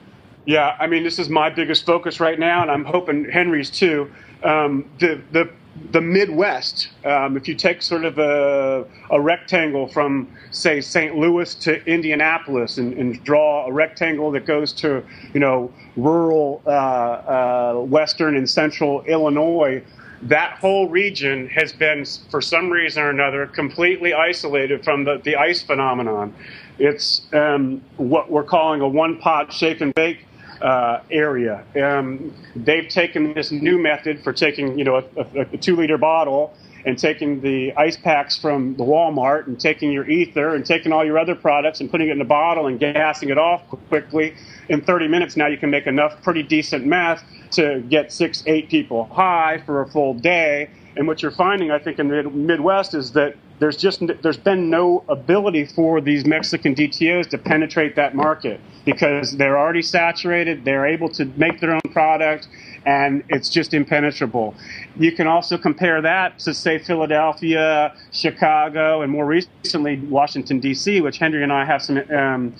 Yeah, 0.46 0.76
I 0.80 0.88
mean, 0.88 1.04
this 1.04 1.20
is 1.20 1.28
my 1.28 1.50
biggest 1.50 1.86
focus 1.86 2.18
right 2.18 2.38
now, 2.38 2.62
and 2.62 2.70
I'm 2.70 2.84
hoping 2.84 3.30
Henry's 3.30 3.70
too. 3.70 4.10
Um, 4.42 4.90
the 4.98 5.20
the 5.30 5.50
the 5.92 6.00
Midwest, 6.00 6.88
um, 7.04 7.36
if 7.36 7.48
you 7.48 7.54
take 7.54 7.80
sort 7.80 8.04
of 8.04 8.18
a, 8.18 8.84
a, 9.10 9.20
rectangle 9.20 9.86
from, 9.86 10.28
say, 10.50 10.80
St. 10.80 11.16
Louis 11.16 11.54
to 11.56 11.84
Indianapolis 11.86 12.78
and, 12.78 12.92
and, 12.94 13.22
draw 13.24 13.66
a 13.66 13.72
rectangle 13.72 14.30
that 14.32 14.44
goes 14.44 14.72
to, 14.74 15.02
you 15.32 15.40
know, 15.40 15.72
rural 15.96 16.62
uh, 16.66 16.70
uh, 16.70 17.74
western 17.80 18.36
and 18.36 18.48
central 18.48 19.02
Illinois, 19.04 19.82
that 20.22 20.52
whole 20.58 20.88
region 20.88 21.48
has 21.48 21.72
been, 21.72 22.04
for 22.30 22.40
some 22.40 22.70
reason 22.70 23.02
or 23.02 23.10
another, 23.10 23.46
completely 23.46 24.12
isolated 24.12 24.84
from 24.84 25.04
the, 25.04 25.18
the 25.24 25.36
ice 25.36 25.62
phenomenon. 25.62 26.34
It's 26.78 27.22
um, 27.32 27.82
what 27.96 28.30
we're 28.30 28.44
calling 28.44 28.80
a 28.82 28.88
one 28.88 29.18
pot 29.18 29.52
shake 29.52 29.80
and 29.80 29.94
bake 29.94 30.26
uh, 30.62 31.02
area. 31.10 31.64
Um, 31.76 32.34
they've 32.54 32.88
taken 32.88 33.34
this 33.34 33.50
new 33.50 33.78
method 33.78 34.22
for 34.22 34.32
taking, 34.32 34.78
you 34.78 34.84
know, 34.84 34.96
a, 34.96 35.20
a, 35.20 35.40
a 35.52 35.56
two 35.58 35.76
liter 35.76 35.98
bottle 35.98 36.54
and 36.84 36.98
taking 36.98 37.40
the 37.40 37.72
ice 37.76 37.96
packs 37.96 38.36
from 38.36 38.76
the 38.76 38.84
Walmart 38.84 39.46
and 39.46 39.58
taking 39.58 39.92
your 39.92 40.08
ether 40.08 40.54
and 40.54 40.64
taking 40.64 40.92
all 40.92 41.04
your 41.04 41.18
other 41.18 41.34
products 41.34 41.80
and 41.80 41.90
putting 41.90 42.08
it 42.08 42.12
in 42.12 42.20
a 42.20 42.24
bottle 42.24 42.66
and 42.66 42.80
gassing 42.80 43.30
it 43.30 43.38
off 43.38 43.62
quickly. 43.88 44.34
In 44.68 44.80
30 44.80 45.08
minutes 45.08 45.36
now, 45.36 45.46
you 45.46 45.58
can 45.58 45.70
make 45.70 45.86
enough 45.86 46.22
pretty 46.22 46.42
decent 46.42 46.86
meth 46.86 47.22
to 47.52 47.80
get 47.88 48.12
six, 48.12 48.42
eight 48.46 48.68
people 48.68 49.04
high 49.04 49.62
for 49.64 49.82
a 49.82 49.88
full 49.88 50.14
day. 50.14 50.70
And 50.96 51.06
what 51.06 51.22
you're 51.22 51.30
finding, 51.30 51.70
I 51.70 51.78
think, 51.78 51.98
in 51.98 52.08
the 52.08 52.22
Midwest 52.24 52.94
is 52.94 53.12
that 53.12 53.36
there's 53.62 53.76
just 53.76 54.02
there's 54.22 54.36
been 54.36 54.68
no 54.70 55.04
ability 55.08 55.64
for 55.64 56.00
these 56.00 56.26
Mexican 56.26 56.74
DTOs 56.74 57.28
to 57.28 57.38
penetrate 57.38 57.94
that 57.94 58.12
market 58.12 58.58
because 58.84 59.36
they're 59.36 59.56
already 59.56 59.82
saturated. 59.82 60.64
They're 60.64 60.84
able 60.84 61.08
to 61.10 61.26
make 61.36 61.60
their 61.60 61.70
own 61.70 61.92
product, 61.92 62.48
and 62.86 63.22
it's 63.28 63.48
just 63.48 63.72
impenetrable. 63.72 64.56
You 64.96 65.12
can 65.12 65.28
also 65.28 65.56
compare 65.56 66.02
that 66.02 66.40
to 66.40 66.52
say 66.52 66.80
Philadelphia, 66.80 67.94
Chicago, 68.10 69.02
and 69.02 69.12
more 69.12 69.26
recently 69.26 70.00
Washington 70.00 70.58
D.C., 70.58 71.00
which 71.00 71.18
Henry 71.18 71.44
and 71.44 71.52
I 71.52 71.64
have 71.64 71.82
some. 71.82 71.98
Um, 72.10 72.54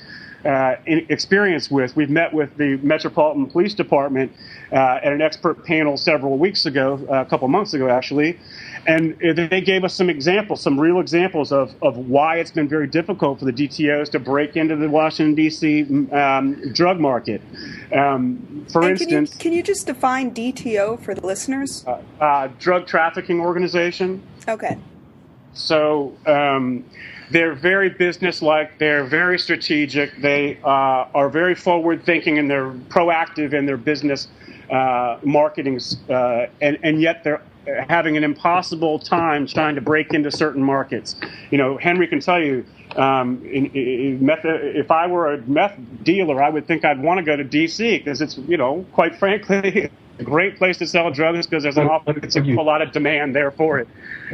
uh, 0.45 0.77
experience 0.87 1.71
with. 1.71 1.95
We've 1.97 2.11
met 2.11 2.33
with 2.33 2.57
the 2.57 2.77
Metropolitan 2.79 3.47
Police 3.47 3.75
Department 3.75 4.33
uh, 4.73 5.01
at 5.03 5.13
an 5.13 5.23
expert 5.23 5.65
panel 5.65 5.97
several 5.97 6.39
weeks 6.39 6.67
ago, 6.67 7.05
uh, 7.11 7.21
a 7.21 7.25
couple 7.25 7.47
months 7.49 7.75
ago 7.75 7.89
actually, 7.89 8.39
and 8.87 9.17
they 9.21 9.61
gave 9.61 9.85
us 9.85 9.95
some 9.95 10.11
examples, 10.11 10.61
some 10.61 10.81
real 10.81 10.99
examples 10.99 11.53
of, 11.53 11.75
of 11.83 11.97
why 11.97 12.37
it's 12.39 12.51
been 12.51 12.69
very 12.69 12.87
difficult 12.87 13.39
for 13.39 13.45
the 13.45 13.53
DTOs 13.53 14.11
to 14.11 14.19
break 14.19 14.57
into 14.57 14.75
the 14.77 14.89
Washington, 14.89 15.35
D.C. 15.35 15.83
Um, 16.13 16.73
drug 16.73 16.99
market. 16.99 17.41
Um, 17.95 18.67
for 18.71 18.83
and 18.83 18.93
instance, 18.93 19.31
can 19.31 19.37
you, 19.37 19.41
can 19.41 19.53
you, 19.53 19.63
just 19.63 19.87
define 19.87 20.35
DTO 20.35 21.01
for 21.01 21.15
the 21.15 21.25
listeners? 21.25 21.85
Uh, 21.87 22.01
uh, 22.21 22.49
drug 22.59 22.87
trafficking 22.87 23.41
organization. 23.41 24.23
Okay. 24.49 24.77
So 25.55 26.17
um, 26.27 26.85
they're 27.33 27.55
very 27.55 27.89
businesslike. 27.89 28.79
They're 28.79 29.05
very 29.05 29.39
strategic. 29.39 30.21
They 30.21 30.59
uh, 30.63 31.09
are 31.15 31.29
very 31.31 31.55
forward 31.55 32.05
thinking 32.05 32.39
and 32.39 32.51
they're 32.51 32.71
proactive 32.71 33.55
in 33.55 33.67
their 33.67 33.79
business 33.79 34.29
uh, 34.71 35.19
marketing, 35.23 35.81
uh, 36.09 36.47
and, 36.61 36.79
and 36.83 37.01
yet 37.01 37.25
they're 37.25 37.43
having 37.89 38.17
an 38.17 38.25
impossible 38.25 38.99
time 38.99 39.47
trying 39.47 39.75
to 39.75 39.81
break 39.81 40.13
into 40.13 40.31
certain 40.31 40.63
markets. 40.63 41.15
You 41.51 41.59
know, 41.59 41.77
Henry 41.79 42.09
can 42.09 42.21
tell 42.21 42.43
you, 42.43 42.65
um, 42.97 43.45
in, 43.45 43.67
in 43.67 44.25
meth, 44.25 44.45
if 44.45 44.91
I 44.91 45.07
were 45.07 45.35
a 45.35 45.39
meth 45.43 45.79
dealer, 46.03 46.43
I 46.43 46.51
would 46.51 46.67
think 46.67 46.85
I'd 46.85 47.01
want 47.01 47.19
to 47.19 47.25
go 47.25 47.37
to 47.37 47.45
D.C. 47.45 47.99
because 47.99 48.21
it's, 48.21 48.37
you 48.37 48.57
know, 48.57 48.85
quite 48.93 49.15
frankly, 49.17 49.91
great 50.25 50.57
place 50.57 50.77
to 50.79 50.87
sell 50.87 51.11
drugs 51.11 51.47
because 51.47 51.63
there's 51.63 51.77
an 51.77 51.89
awful, 51.89 52.15
a 52.15 52.63
lot 52.63 52.83
of 52.83 52.93
demand 52.93 53.35
there 53.35 53.51
for 53.51 53.79
it. 53.79 53.89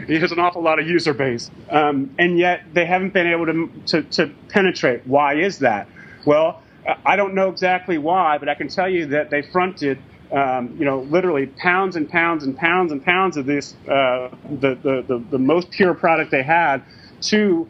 There's 0.06 0.32
an 0.32 0.38
awful 0.38 0.62
lot 0.62 0.78
of 0.78 0.86
user 0.86 1.14
base, 1.14 1.50
um, 1.70 2.14
and 2.18 2.38
yet 2.38 2.62
they 2.72 2.84
haven't 2.84 3.12
been 3.12 3.26
able 3.26 3.46
to, 3.46 3.70
to, 3.86 4.02
to 4.02 4.30
penetrate. 4.48 5.06
Why 5.06 5.34
is 5.34 5.58
that? 5.60 5.88
Well, 6.26 6.62
I 7.04 7.16
don't 7.16 7.34
know 7.34 7.48
exactly 7.50 7.98
why, 7.98 8.38
but 8.38 8.48
I 8.48 8.54
can 8.54 8.68
tell 8.68 8.88
you 8.88 9.06
that 9.06 9.30
they 9.30 9.42
fronted 9.42 9.98
um, 10.32 10.76
you 10.78 10.84
know, 10.84 11.00
literally 11.00 11.46
pounds 11.46 11.96
and 11.96 12.08
pounds 12.08 12.44
and 12.44 12.56
pounds 12.56 12.92
and 12.92 13.02
pounds 13.02 13.36
of 13.36 13.46
this, 13.46 13.74
uh, 13.88 14.28
the, 14.60 14.74
the, 14.82 15.04
the, 15.06 15.24
the, 15.30 15.38
most 15.38 15.70
pure 15.70 15.94
product 15.94 16.30
they 16.30 16.42
had 16.42 16.82
to 17.22 17.66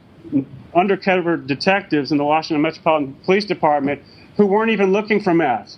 undercover 0.74 1.36
detectives 1.36 2.10
in 2.10 2.18
the 2.18 2.24
Washington 2.24 2.62
Metropolitan 2.62 3.14
Police 3.24 3.44
Department 3.44 4.02
who 4.36 4.46
weren't 4.46 4.70
even 4.70 4.92
looking 4.92 5.20
for 5.20 5.34
meth. 5.34 5.76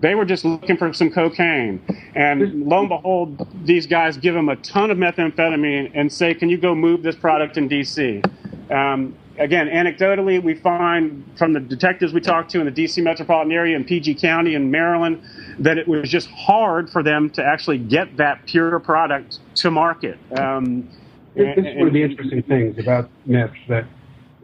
They 0.00 0.14
were 0.14 0.24
just 0.24 0.44
looking 0.44 0.76
for 0.76 0.92
some 0.92 1.10
cocaine. 1.10 1.82
And 2.14 2.66
lo 2.66 2.80
and 2.80 2.88
behold, 2.88 3.46
these 3.64 3.86
guys 3.86 4.16
give 4.16 4.34
them 4.34 4.48
a 4.48 4.56
ton 4.56 4.90
of 4.90 4.98
methamphetamine 4.98 5.90
and 5.94 6.12
say, 6.12 6.34
Can 6.34 6.48
you 6.48 6.58
go 6.58 6.74
move 6.74 7.02
this 7.02 7.16
product 7.16 7.56
in 7.56 7.68
D.C.? 7.68 8.22
Um, 8.70 9.16
again, 9.38 9.68
anecdotally, 9.68 10.42
we 10.42 10.54
find 10.54 11.24
from 11.36 11.52
the 11.52 11.60
detectives 11.60 12.12
we 12.12 12.20
talked 12.20 12.50
to 12.50 12.60
in 12.60 12.66
the 12.66 12.70
D.C. 12.70 13.00
metropolitan 13.00 13.52
area 13.52 13.76
and 13.76 13.86
PG 13.86 14.16
County 14.16 14.54
in 14.54 14.70
Maryland 14.70 15.22
that 15.58 15.78
it 15.78 15.88
was 15.88 16.08
just 16.08 16.28
hard 16.30 16.90
for 16.90 17.02
them 17.02 17.30
to 17.30 17.44
actually 17.44 17.78
get 17.78 18.16
that 18.18 18.44
pure 18.46 18.78
product 18.78 19.38
to 19.56 19.70
market. 19.70 20.18
Um, 20.38 20.88
this 21.34 21.56
is 21.56 21.76
one 21.76 21.88
of 21.88 21.92
the 21.92 22.02
interesting 22.02 22.42
things 22.42 22.78
about 22.78 23.10
meth 23.26 23.50
that 23.68 23.84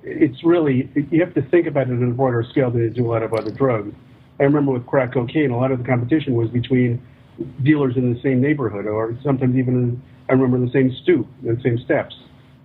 it's 0.02 0.44
really 0.44 0.88
you 1.10 1.20
have 1.24 1.34
to 1.34 1.42
think 1.42 1.66
about 1.66 1.88
it 1.88 1.92
on 1.92 2.02
a 2.02 2.12
broader 2.12 2.44
scale 2.48 2.70
than 2.70 2.82
you 2.82 2.90
do 2.90 3.06
a 3.06 3.10
lot 3.10 3.22
of 3.22 3.32
other 3.32 3.50
drugs. 3.50 3.94
I 4.40 4.44
remember 4.44 4.72
with 4.72 4.86
crack 4.86 5.14
cocaine, 5.14 5.50
a 5.50 5.56
lot 5.56 5.70
of 5.70 5.78
the 5.78 5.84
competition 5.84 6.34
was 6.34 6.50
between 6.50 7.00
dealers 7.62 7.96
in 7.96 8.12
the 8.12 8.20
same 8.20 8.40
neighborhood, 8.40 8.86
or 8.86 9.16
sometimes 9.22 9.56
even 9.56 10.02
I 10.28 10.32
remember 10.32 10.64
the 10.64 10.72
same 10.72 10.94
stoop, 11.02 11.26
the 11.42 11.58
same 11.62 11.78
steps 11.84 12.14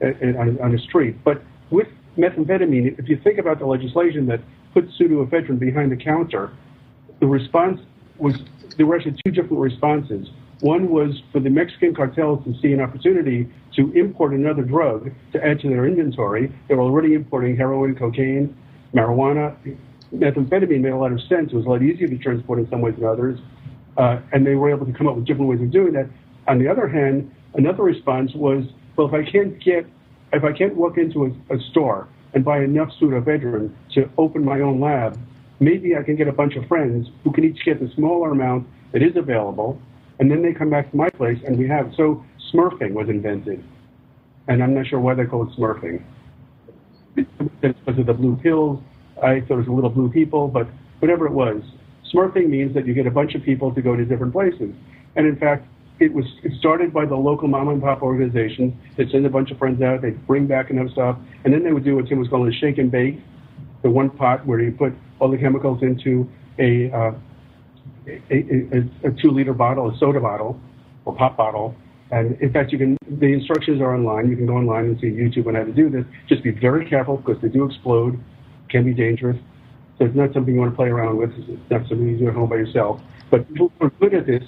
uh, 0.01 0.07
uh, 0.07 0.41
on, 0.41 0.59
on 0.61 0.75
a 0.75 0.79
street. 0.79 1.23
But 1.23 1.41
with 1.71 1.87
methamphetamine, 2.17 2.97
if 2.99 3.07
you 3.07 3.19
think 3.23 3.37
about 3.39 3.59
the 3.59 3.65
legislation 3.65 4.25
that 4.27 4.39
put 4.73 4.85
pseudoephedrine 4.99 5.59
behind 5.59 5.91
the 5.91 5.97
counter, 5.97 6.51
the 7.19 7.27
response 7.27 7.79
was 8.17 8.35
there 8.77 8.85
were 8.85 8.95
actually 8.95 9.15
two 9.25 9.31
different 9.31 9.59
responses. 9.59 10.27
One 10.61 10.89
was 10.89 11.21
for 11.31 11.39
the 11.39 11.49
Mexican 11.49 11.95
cartels 11.95 12.43
to 12.45 12.53
see 12.61 12.73
an 12.73 12.81
opportunity 12.81 13.49
to 13.75 13.91
import 13.93 14.33
another 14.33 14.63
drug 14.63 15.09
to 15.33 15.45
add 15.45 15.59
to 15.61 15.69
their 15.69 15.85
inventory. 15.85 16.53
They 16.67 16.75
were 16.75 16.81
already 16.81 17.13
importing 17.13 17.55
heroin, 17.55 17.95
cocaine, 17.95 18.55
marijuana. 18.93 19.55
Methamphetamine 20.13 20.81
made 20.81 20.91
a 20.91 20.97
lot 20.97 21.11
of 21.11 21.21
sense. 21.21 21.51
It 21.51 21.55
was 21.55 21.65
a 21.65 21.69
lot 21.69 21.83
easier 21.83 22.07
to 22.07 22.17
transport 22.17 22.59
in 22.59 22.69
some 22.69 22.81
ways 22.81 22.95
than 22.95 23.05
others. 23.05 23.39
Uh, 23.97 24.19
and 24.31 24.45
they 24.45 24.55
were 24.55 24.69
able 24.69 24.85
to 24.85 24.93
come 24.93 25.07
up 25.07 25.15
with 25.15 25.25
different 25.25 25.49
ways 25.49 25.61
of 25.61 25.71
doing 25.71 25.93
that. 25.93 26.09
On 26.47 26.57
the 26.57 26.67
other 26.67 26.87
hand, 26.87 27.31
another 27.55 27.83
response 27.83 28.33
was, 28.33 28.63
well, 28.95 29.07
if 29.07 29.13
I 29.13 29.29
can't 29.29 29.59
get, 29.63 29.85
if 30.33 30.43
I 30.43 30.51
can't 30.51 30.75
walk 30.75 30.97
into 30.97 31.25
a, 31.25 31.55
a 31.55 31.59
store 31.71 32.07
and 32.33 32.43
buy 32.45 32.59
enough 32.63 32.89
pseudoephedrine 32.99 33.71
to 33.93 34.09
open 34.17 34.43
my 34.43 34.61
own 34.61 34.79
lab, 34.79 35.19
maybe 35.59 35.95
I 35.95 36.03
can 36.03 36.15
get 36.15 36.27
a 36.27 36.31
bunch 36.31 36.55
of 36.55 36.65
friends 36.67 37.07
who 37.23 37.31
can 37.31 37.43
each 37.43 37.63
get 37.65 37.79
the 37.79 37.91
smaller 37.95 38.31
amount 38.31 38.67
that 38.93 39.03
is 39.03 39.15
available, 39.15 39.79
and 40.19 40.31
then 40.31 40.41
they 40.41 40.53
come 40.53 40.69
back 40.69 40.89
to 40.91 40.97
my 40.97 41.09
place 41.09 41.37
and 41.45 41.57
we 41.57 41.67
have. 41.67 41.91
So 41.95 42.23
smurfing 42.53 42.93
was 42.93 43.09
invented, 43.09 43.63
and 44.47 44.63
I'm 44.63 44.73
not 44.73 44.87
sure 44.87 44.99
why 44.99 45.13
they 45.13 45.25
call 45.25 45.43
it 45.43 45.49
smurfing. 45.57 46.01
It's 47.15 47.29
because 47.61 47.99
of 47.99 48.05
the 48.05 48.13
blue 48.13 48.37
pills. 48.37 48.81
I 49.23 49.41
thought 49.41 49.55
it 49.55 49.57
was 49.57 49.67
a 49.67 49.71
little 49.71 49.89
blue 49.89 50.09
people, 50.09 50.47
but 50.47 50.67
whatever 50.99 51.25
it 51.25 51.33
was, 51.33 51.61
smurfing 52.13 52.49
means 52.49 52.73
that 52.73 52.85
you 52.85 52.93
get 52.93 53.07
a 53.07 53.11
bunch 53.11 53.35
of 53.35 53.43
people 53.43 53.73
to 53.73 53.81
go 53.81 53.95
to 53.95 54.05
different 54.05 54.33
places. 54.33 54.73
And 55.15 55.27
in 55.27 55.35
fact, 55.37 55.67
it 55.99 56.13
was 56.13 56.25
it 56.43 56.53
started 56.59 56.93
by 56.93 57.05
the 57.05 57.15
local 57.15 57.47
mom 57.47 57.67
and 57.67 57.81
pop 57.81 58.01
organizations. 58.01 58.73
They'd 58.95 59.09
send 59.11 59.25
a 59.25 59.29
bunch 59.29 59.51
of 59.51 59.57
friends 59.57 59.81
out, 59.81 60.01
they'd 60.01 60.25
bring 60.27 60.47
back 60.47 60.69
enough 60.69 60.91
stuff, 60.91 61.17
and 61.43 61.53
then 61.53 61.63
they 61.63 61.73
would 61.73 61.83
do 61.83 61.95
what 61.95 62.07
Tim 62.07 62.19
was 62.19 62.29
calling 62.29 62.51
a 62.51 62.57
shake 62.57 62.77
and 62.77 62.89
bake, 62.89 63.19
the 63.83 63.89
one 63.89 64.09
pot 64.09 64.45
where 64.45 64.59
you 64.61 64.71
put 64.71 64.93
all 65.19 65.29
the 65.29 65.37
chemicals 65.37 65.81
into 65.81 66.29
a, 66.57 66.89
uh, 66.91 67.11
a, 68.07 68.21
a, 68.31 69.09
a 69.09 69.11
two 69.21 69.31
liter 69.31 69.53
bottle, 69.53 69.89
a 69.89 69.97
soda 69.97 70.19
bottle, 70.19 70.59
or 71.05 71.15
pop 71.15 71.37
bottle. 71.37 71.75
And 72.11 72.41
in 72.41 72.51
fact, 72.51 72.71
you 72.71 72.77
can, 72.77 72.97
the 73.07 73.27
instructions 73.27 73.81
are 73.81 73.93
online. 73.93 74.29
You 74.29 74.35
can 74.35 74.47
go 74.47 74.55
online 74.55 74.85
and 74.85 74.99
see 74.99 75.07
YouTube 75.07 75.47
on 75.47 75.55
how 75.55 75.63
to 75.63 75.71
do 75.71 75.89
this. 75.89 76.05
Just 76.27 76.43
be 76.43 76.51
very 76.51 76.89
careful 76.89 77.17
because 77.17 77.41
they 77.41 77.49
do 77.49 77.65
explode, 77.65 78.19
can 78.69 78.83
be 78.83 78.93
dangerous. 78.93 79.37
So 79.97 80.05
it's 80.05 80.15
not 80.15 80.33
something 80.33 80.53
you 80.53 80.59
want 80.59 80.71
to 80.71 80.75
play 80.75 80.87
around 80.87 81.17
with. 81.17 81.31
It's 81.37 81.69
not 81.69 81.81
something 81.87 82.07
you 82.07 82.17
do 82.17 82.27
at 82.29 82.33
home 82.33 82.49
by 82.49 82.55
yourself. 82.55 83.01
But 83.29 83.47
people 83.49 83.71
who 83.79 83.87
are 83.87 83.89
good 83.89 84.13
at 84.13 84.25
this, 84.25 84.43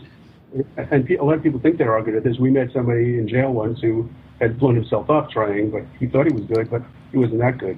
and 0.77 1.09
a 1.09 1.23
lot 1.23 1.35
of 1.35 1.43
people 1.43 1.59
think 1.59 1.77
they 1.77 1.83
are 1.83 2.01
good 2.01 2.15
at 2.15 2.23
this. 2.23 2.37
We 2.39 2.51
met 2.51 2.71
somebody 2.73 3.17
in 3.17 3.27
jail 3.27 3.51
once 3.51 3.79
who 3.81 4.09
had 4.39 4.57
blown 4.59 4.75
himself 4.75 5.09
up 5.09 5.29
trying, 5.29 5.69
but 5.69 5.83
he 5.99 6.07
thought 6.07 6.25
he 6.25 6.33
was 6.33 6.45
good, 6.45 6.69
but 6.69 6.81
he 7.11 7.17
wasn't 7.17 7.39
that 7.39 7.57
good. 7.57 7.77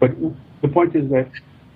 But 0.00 0.12
the 0.62 0.68
point 0.68 0.94
is 0.94 1.10
that 1.10 1.28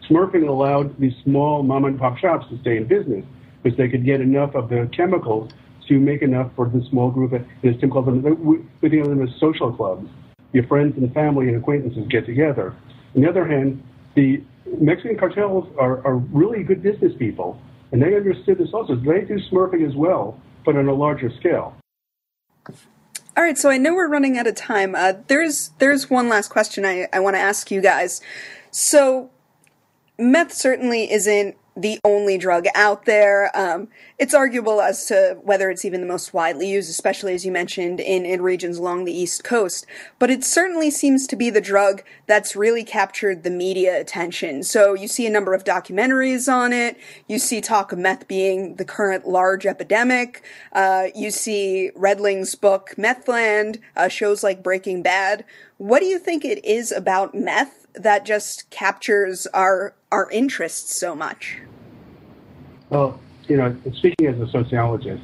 Smurfing 0.08 0.48
allowed 0.48 0.98
these 0.98 1.14
small 1.24 1.62
mom 1.62 1.84
and 1.84 1.98
pop 1.98 2.18
shops 2.18 2.46
to 2.50 2.58
stay 2.60 2.76
in 2.76 2.86
business 2.86 3.24
because 3.62 3.76
they 3.76 3.88
could 3.88 4.04
get 4.04 4.20
enough 4.20 4.54
of 4.54 4.68
the 4.68 4.88
chemicals 4.92 5.50
to 5.88 5.98
make 5.98 6.22
enough 6.22 6.50
for 6.54 6.68
the 6.68 6.84
small 6.90 7.10
group. 7.10 7.32
As 7.32 7.76
Tim 7.80 7.90
calls 7.90 8.06
them, 8.06 8.22
we 8.44 8.58
think 8.80 9.02
of 9.04 9.08
them 9.10 9.22
as 9.22 9.34
social 9.40 9.72
clubs. 9.72 10.08
Your 10.52 10.66
friends 10.66 10.96
and 10.96 11.12
family 11.12 11.48
and 11.48 11.56
acquaintances 11.56 12.06
get 12.08 12.26
together. 12.26 12.74
On 13.14 13.22
the 13.22 13.28
other 13.28 13.46
hand, 13.46 13.82
the 14.18 14.42
Mexican 14.80 15.16
cartels 15.16 15.68
are, 15.78 16.04
are 16.04 16.16
really 16.16 16.64
good 16.64 16.82
business 16.82 17.12
people, 17.18 17.60
and 17.92 18.02
they 18.02 18.16
understood 18.16 18.58
this 18.58 18.70
also. 18.74 18.96
They 18.96 19.20
do 19.20 19.38
smurfing 19.50 19.86
as 19.88 19.94
well, 19.94 20.38
but 20.64 20.76
on 20.76 20.88
a 20.88 20.94
larger 20.94 21.30
scale. 21.38 21.76
All 23.36 23.44
right, 23.44 23.56
so 23.56 23.70
I 23.70 23.78
know 23.78 23.94
we're 23.94 24.08
running 24.08 24.36
out 24.36 24.48
of 24.48 24.56
time. 24.56 24.96
Uh, 24.96 25.12
there's 25.28 25.70
there's 25.78 26.10
one 26.10 26.28
last 26.28 26.48
question 26.48 26.84
I, 26.84 27.06
I 27.12 27.20
want 27.20 27.36
to 27.36 27.40
ask 27.40 27.70
you 27.70 27.80
guys. 27.80 28.20
So 28.72 29.30
meth 30.18 30.52
certainly 30.52 31.10
isn't 31.10 31.56
the 31.78 32.00
only 32.04 32.36
drug 32.36 32.66
out 32.74 33.04
there. 33.04 33.50
Um, 33.54 33.88
it's 34.18 34.34
arguable 34.34 34.80
as 34.80 35.06
to 35.06 35.38
whether 35.42 35.70
it's 35.70 35.84
even 35.84 36.00
the 36.00 36.06
most 36.06 36.34
widely 36.34 36.68
used, 36.68 36.90
especially 36.90 37.34
as 37.34 37.46
you 37.46 37.52
mentioned 37.52 38.00
in, 38.00 38.26
in 38.26 38.42
regions 38.42 38.78
along 38.78 39.04
the 39.04 39.12
East 39.12 39.44
Coast. 39.44 39.86
But 40.18 40.30
it 40.30 40.42
certainly 40.42 40.90
seems 40.90 41.26
to 41.28 41.36
be 41.36 41.50
the 41.50 41.60
drug 41.60 42.02
that's 42.26 42.56
really 42.56 42.82
captured 42.82 43.44
the 43.44 43.50
media 43.50 44.00
attention. 44.00 44.64
So 44.64 44.94
you 44.94 45.06
see 45.06 45.26
a 45.26 45.30
number 45.30 45.54
of 45.54 45.62
documentaries 45.62 46.52
on 46.52 46.72
it. 46.72 46.98
You 47.28 47.38
see 47.38 47.60
talk 47.60 47.92
of 47.92 47.98
meth 47.98 48.26
being 48.26 48.74
the 48.74 48.84
current 48.84 49.28
large 49.28 49.64
epidemic. 49.64 50.42
Uh, 50.72 51.06
you 51.14 51.30
see 51.30 51.92
Reding's 51.94 52.56
book 52.56 52.94
Methland, 52.98 53.78
uh, 53.96 54.08
shows 54.08 54.42
like 54.42 54.64
Breaking 54.64 55.02
Bad. 55.02 55.44
What 55.76 56.00
do 56.00 56.06
you 56.06 56.18
think 56.18 56.44
it 56.44 56.64
is 56.64 56.90
about 56.90 57.36
meth 57.36 57.86
that 57.94 58.24
just 58.24 58.68
captures 58.70 59.46
our 59.48 59.94
our 60.10 60.30
interests 60.30 60.96
so 60.96 61.14
much? 61.14 61.58
Well, 62.90 63.20
you 63.48 63.56
know, 63.56 63.76
speaking 63.94 64.26
as 64.26 64.40
a 64.40 64.48
sociologist, 64.50 65.22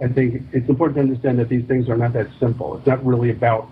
I 0.00 0.08
think 0.08 0.42
it's 0.52 0.68
important 0.68 0.96
to 0.96 1.00
understand 1.02 1.38
that 1.38 1.48
these 1.48 1.64
things 1.66 1.88
are 1.88 1.96
not 1.96 2.12
that 2.12 2.28
simple. 2.38 2.76
It's 2.76 2.86
not 2.86 3.04
really 3.04 3.30
about 3.30 3.68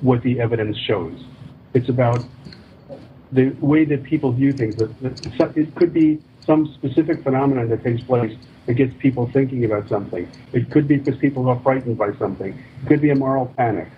what 0.00 0.22
the 0.22 0.40
evidence 0.40 0.76
shows. 0.76 1.24
It's 1.74 1.88
about 1.88 2.24
the 3.30 3.50
way 3.60 3.84
that 3.84 4.02
people 4.02 4.32
view 4.32 4.52
things. 4.52 4.76
It 4.80 5.74
could 5.76 5.92
be 5.92 6.22
some 6.44 6.72
specific 6.74 7.22
phenomenon 7.22 7.68
that 7.68 7.84
takes 7.84 8.02
place 8.02 8.36
that 8.66 8.74
gets 8.74 8.94
people 8.98 9.30
thinking 9.32 9.64
about 9.64 9.88
something. 9.88 10.28
It 10.52 10.70
could 10.70 10.88
be 10.88 10.96
because 10.96 11.20
people 11.20 11.48
are 11.48 11.60
frightened 11.60 11.98
by 11.98 12.14
something. 12.16 12.52
It 12.82 12.86
could 12.88 13.00
be 13.00 13.10
a 13.10 13.14
moral 13.14 13.46
panic. 13.56 13.88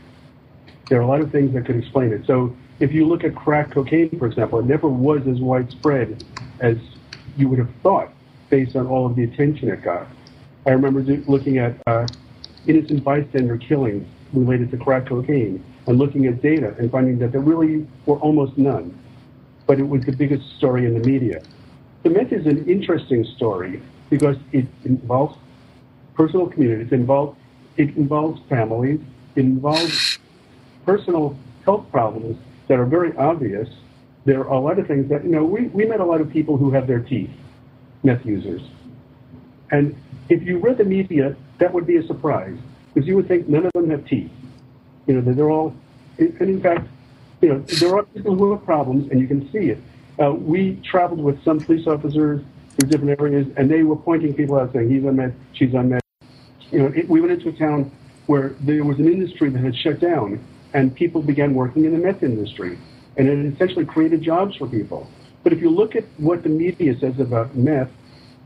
There 0.88 0.98
are 0.98 1.02
a 1.02 1.06
lot 1.06 1.20
of 1.20 1.30
things 1.30 1.54
that 1.54 1.64
could 1.64 1.76
explain 1.76 2.12
it. 2.12 2.26
So 2.26 2.54
if 2.80 2.92
you 2.92 3.06
look 3.06 3.24
at 3.24 3.34
crack 3.34 3.70
cocaine, 3.70 4.18
for 4.18 4.26
example, 4.26 4.58
it 4.58 4.66
never 4.66 4.88
was 4.88 5.26
as 5.26 5.40
widespread 5.40 6.24
as 6.60 6.76
you 7.36 7.48
would 7.48 7.58
have 7.58 7.70
thought 7.82 8.12
based 8.50 8.76
on 8.76 8.86
all 8.86 9.06
of 9.06 9.16
the 9.16 9.24
attention 9.24 9.68
it 9.68 9.82
got. 9.82 10.06
I 10.66 10.70
remember 10.70 11.00
looking 11.26 11.58
at 11.58 11.76
uh, 11.86 12.06
innocent 12.66 13.04
bystander 13.04 13.56
killings 13.56 14.06
related 14.32 14.70
to 14.70 14.76
crack 14.76 15.06
cocaine 15.06 15.64
and 15.86 15.98
looking 15.98 16.26
at 16.26 16.42
data 16.42 16.74
and 16.78 16.90
finding 16.90 17.18
that 17.18 17.32
there 17.32 17.40
really 17.40 17.86
were 18.06 18.18
almost 18.18 18.58
none. 18.58 18.96
But 19.66 19.78
it 19.78 19.88
was 19.88 20.04
the 20.04 20.12
biggest 20.12 20.56
story 20.56 20.86
in 20.86 20.94
the 21.00 21.06
media. 21.08 21.42
The 22.02 22.10
myth 22.10 22.32
is 22.32 22.46
an 22.46 22.68
interesting 22.68 23.24
story 23.24 23.82
because 24.10 24.36
it 24.52 24.66
involves 24.84 25.36
personal 26.14 26.46
communities, 26.46 26.92
it 26.92 26.94
involves, 26.94 27.38
it 27.76 27.96
involves 27.96 28.40
families, 28.48 29.00
it 29.36 29.40
involves 29.40 30.18
personal 30.84 31.36
health 31.64 31.90
problems 31.90 32.36
that 32.66 32.78
are 32.78 32.86
very 32.86 33.16
obvious. 33.16 33.68
There 34.24 34.40
are 34.40 34.54
a 34.54 34.60
lot 34.60 34.78
of 34.78 34.86
things 34.86 35.08
that, 35.10 35.24
you 35.24 35.30
know, 35.30 35.44
we, 35.44 35.68
we 35.68 35.86
met 35.86 36.00
a 36.00 36.04
lot 36.04 36.20
of 36.20 36.30
people 36.30 36.56
who 36.56 36.70
have 36.72 36.86
their 36.86 37.00
teeth, 37.00 37.30
meth 38.02 38.24
users. 38.24 38.62
And 39.70 39.96
if 40.28 40.42
you 40.42 40.58
read 40.58 40.78
the 40.78 40.84
media, 40.84 41.36
that 41.58 41.72
would 41.72 41.86
be 41.86 41.96
a 41.96 42.06
surprise 42.06 42.56
because 42.94 43.06
you 43.06 43.16
would 43.16 43.28
think 43.28 43.48
none 43.48 43.66
of 43.66 43.72
them 43.72 43.90
have 43.90 44.06
teeth. 44.06 44.30
You 45.06 45.20
know, 45.20 45.32
they're 45.32 45.50
all, 45.50 45.74
and 46.18 46.40
in 46.40 46.60
fact, 46.60 46.88
you 47.40 47.48
know, 47.48 47.60
there 47.60 47.96
are 47.96 48.02
people 48.04 48.34
who 48.34 48.52
have 48.52 48.64
problems 48.64 49.10
and 49.10 49.20
you 49.20 49.26
can 49.26 49.50
see 49.52 49.70
it. 49.70 49.78
Uh, 50.20 50.32
we 50.32 50.80
traveled 50.84 51.22
with 51.22 51.42
some 51.44 51.60
police 51.60 51.86
officers 51.86 52.44
through 52.76 52.88
different 52.88 53.20
areas, 53.20 53.46
and 53.56 53.70
they 53.70 53.82
were 53.82 53.96
pointing 53.96 54.34
people 54.34 54.58
out 54.58 54.72
saying, 54.72 54.90
he's 54.90 55.04
on 55.04 55.16
meth, 55.16 55.32
she's 55.52 55.74
on 55.74 55.90
meth. 55.90 56.02
You 56.70 56.80
know, 56.80 56.86
it, 56.86 57.08
we 57.08 57.20
went 57.20 57.32
into 57.32 57.48
a 57.48 57.52
town 57.52 57.90
where 58.26 58.50
there 58.60 58.84
was 58.84 58.98
an 58.98 59.06
industry 59.06 59.48
that 59.50 59.62
had 59.62 59.74
shut 59.76 60.00
down, 60.00 60.44
and 60.74 60.94
people 60.94 61.22
began 61.22 61.54
working 61.54 61.84
in 61.84 61.92
the 61.92 61.98
meth 61.98 62.22
industry, 62.22 62.78
and 63.16 63.28
it 63.28 63.54
essentially 63.54 63.84
created 63.84 64.22
jobs 64.22 64.56
for 64.56 64.66
people. 64.66 65.08
But 65.42 65.52
if 65.52 65.60
you 65.60 65.70
look 65.70 65.96
at 65.96 66.04
what 66.18 66.42
the 66.42 66.48
media 66.48 66.98
says 66.98 67.18
about 67.18 67.56
meth, 67.56 67.90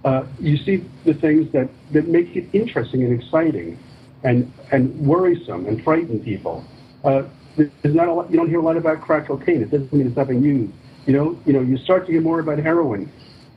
uh, 0.05 0.25
you 0.41 0.57
see 0.57 0.85
the 1.05 1.15
things 1.15 1.51
that, 1.53 1.69
that 1.93 2.09
make 2.09 2.35
it 2.37 2.49
interesting 2.53 3.05
and 3.05 3.21
exciting 3.21 3.79
and, 4.25 4.53
and 4.71 4.99
worrisome 5.01 5.67
and 5.67 5.83
frighten 5.83 6.21
people. 6.21 6.65
Uh, 7.05 7.23
there's 7.57 7.95
not 7.95 8.09
a 8.09 8.13
lot, 8.13 8.31
you 8.31 8.37
don't 8.37 8.49
hear 8.49 8.59
a 8.59 8.63
lot 8.63 8.77
about 8.77 9.01
crack 9.01 9.27
cocaine. 9.27 9.63
It 9.63 9.71
doesn't 9.71 9.93
mean 9.93 10.07
it's 10.07 10.17
not 10.17 10.29
being 10.29 10.43
used. 10.43 10.73
You 11.07 11.13
know, 11.13 11.41
you 11.45 11.53
know, 11.53 11.61
you 11.61 11.77
start 11.79 12.07
to 12.07 12.13
hear 12.13 12.21
more 12.21 12.41
about 12.41 12.59
heroin 12.59 13.13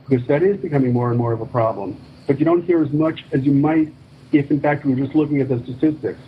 because 0.08 0.26
that 0.28 0.42
is 0.42 0.56
becoming 0.56 0.92
more 0.92 1.10
and 1.10 1.18
more 1.18 1.32
of 1.32 1.40
a 1.40 1.46
problem. 1.46 2.00
But 2.26 2.38
you 2.38 2.44
don't 2.44 2.64
hear 2.64 2.82
as 2.82 2.92
much 2.92 3.24
as 3.32 3.44
you 3.44 3.52
might 3.52 3.92
if, 4.32 4.50
in 4.50 4.60
fact, 4.60 4.84
we 4.84 4.94
were 4.94 5.00
just 5.00 5.14
looking 5.14 5.40
at 5.40 5.48
the 5.48 5.62
statistics. 5.62 6.20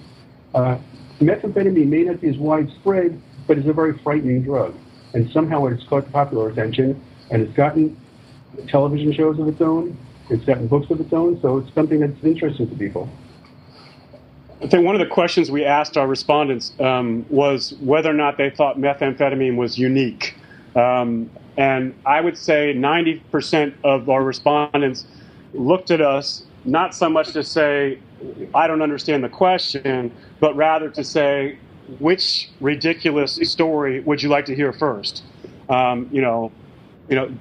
Uh, 0.55 0.79
methamphetamine 1.21 1.89
may 1.89 2.05
not 2.05 2.21
be 2.21 2.29
as 2.29 2.37
widespread, 2.37 3.21
but 3.47 3.59
it's 3.59 3.69
a 3.69 3.73
very 3.73 3.99
frightening 3.99 4.43
drug. 4.43 4.75
And 5.15 5.31
somehow 5.31 5.67
it's 5.67 5.85
caught 5.85 6.11
popular 6.13 6.49
attention, 6.51 7.01
and 7.31 7.43
it's 7.43 7.55
gotten 7.55 7.97
television 8.69 9.13
shows 9.13 9.39
of 9.39 9.49
its 9.49 9.61
own, 9.61 9.97
it's 10.31 10.45
gotten 10.45 10.67
books 10.67 10.91
of 10.91 11.01
its 11.01 11.13
own, 11.13 11.41
so 11.41 11.59
it's 11.59 11.73
something 11.75 12.01
that's 12.01 12.23
interesting 12.25 12.69
to 12.69 12.77
people. 12.77 13.09
I 14.63 14.67
think 14.67 14.85
one 14.85 14.95
of 14.95 15.01
the 15.01 15.07
questions 15.07 15.51
we 15.51 15.65
asked 15.65 15.97
our 15.97 16.07
respondents 16.07 16.73
um, 16.81 17.25
was 17.31 17.75
whether 17.81 18.11
or 18.11 18.15
not 18.15 18.37
they 18.39 18.51
thought 18.51 18.77
methamphetamine 18.77 19.57
was 19.57 19.79
unique. 19.79 20.35
Um, 20.75 21.31
and 21.57 21.95
I 22.05 22.21
would 22.21 22.37
say 22.37 22.75
90% 22.75 23.75
of 23.85 24.09
our 24.09 24.23
respondents 24.23 25.07
looked 25.55 25.91
at 25.91 26.01
us 26.01 26.45
not 26.65 26.95
so 26.95 27.09
much 27.09 27.33
to 27.33 27.43
say, 27.43 27.99
I 28.55 28.67
don't 28.67 28.83
understand 28.83 29.23
the 29.23 29.29
question, 29.29 30.13
but 30.41 30.55
rather 30.57 30.91
to 30.91 31.05
say, 31.05 31.59
which 31.99 32.51
ridiculous 32.61 33.37
story 33.51 34.01
would 34.01 34.23
you 34.23 34.29
like 34.29 34.47
to 34.47 34.55
hear 34.55 34.73
first? 34.73 35.23
Um, 35.69 36.09
you 36.13 36.23
know, 36.23 36.53
you 37.09 37.17
know, 37.17 37.35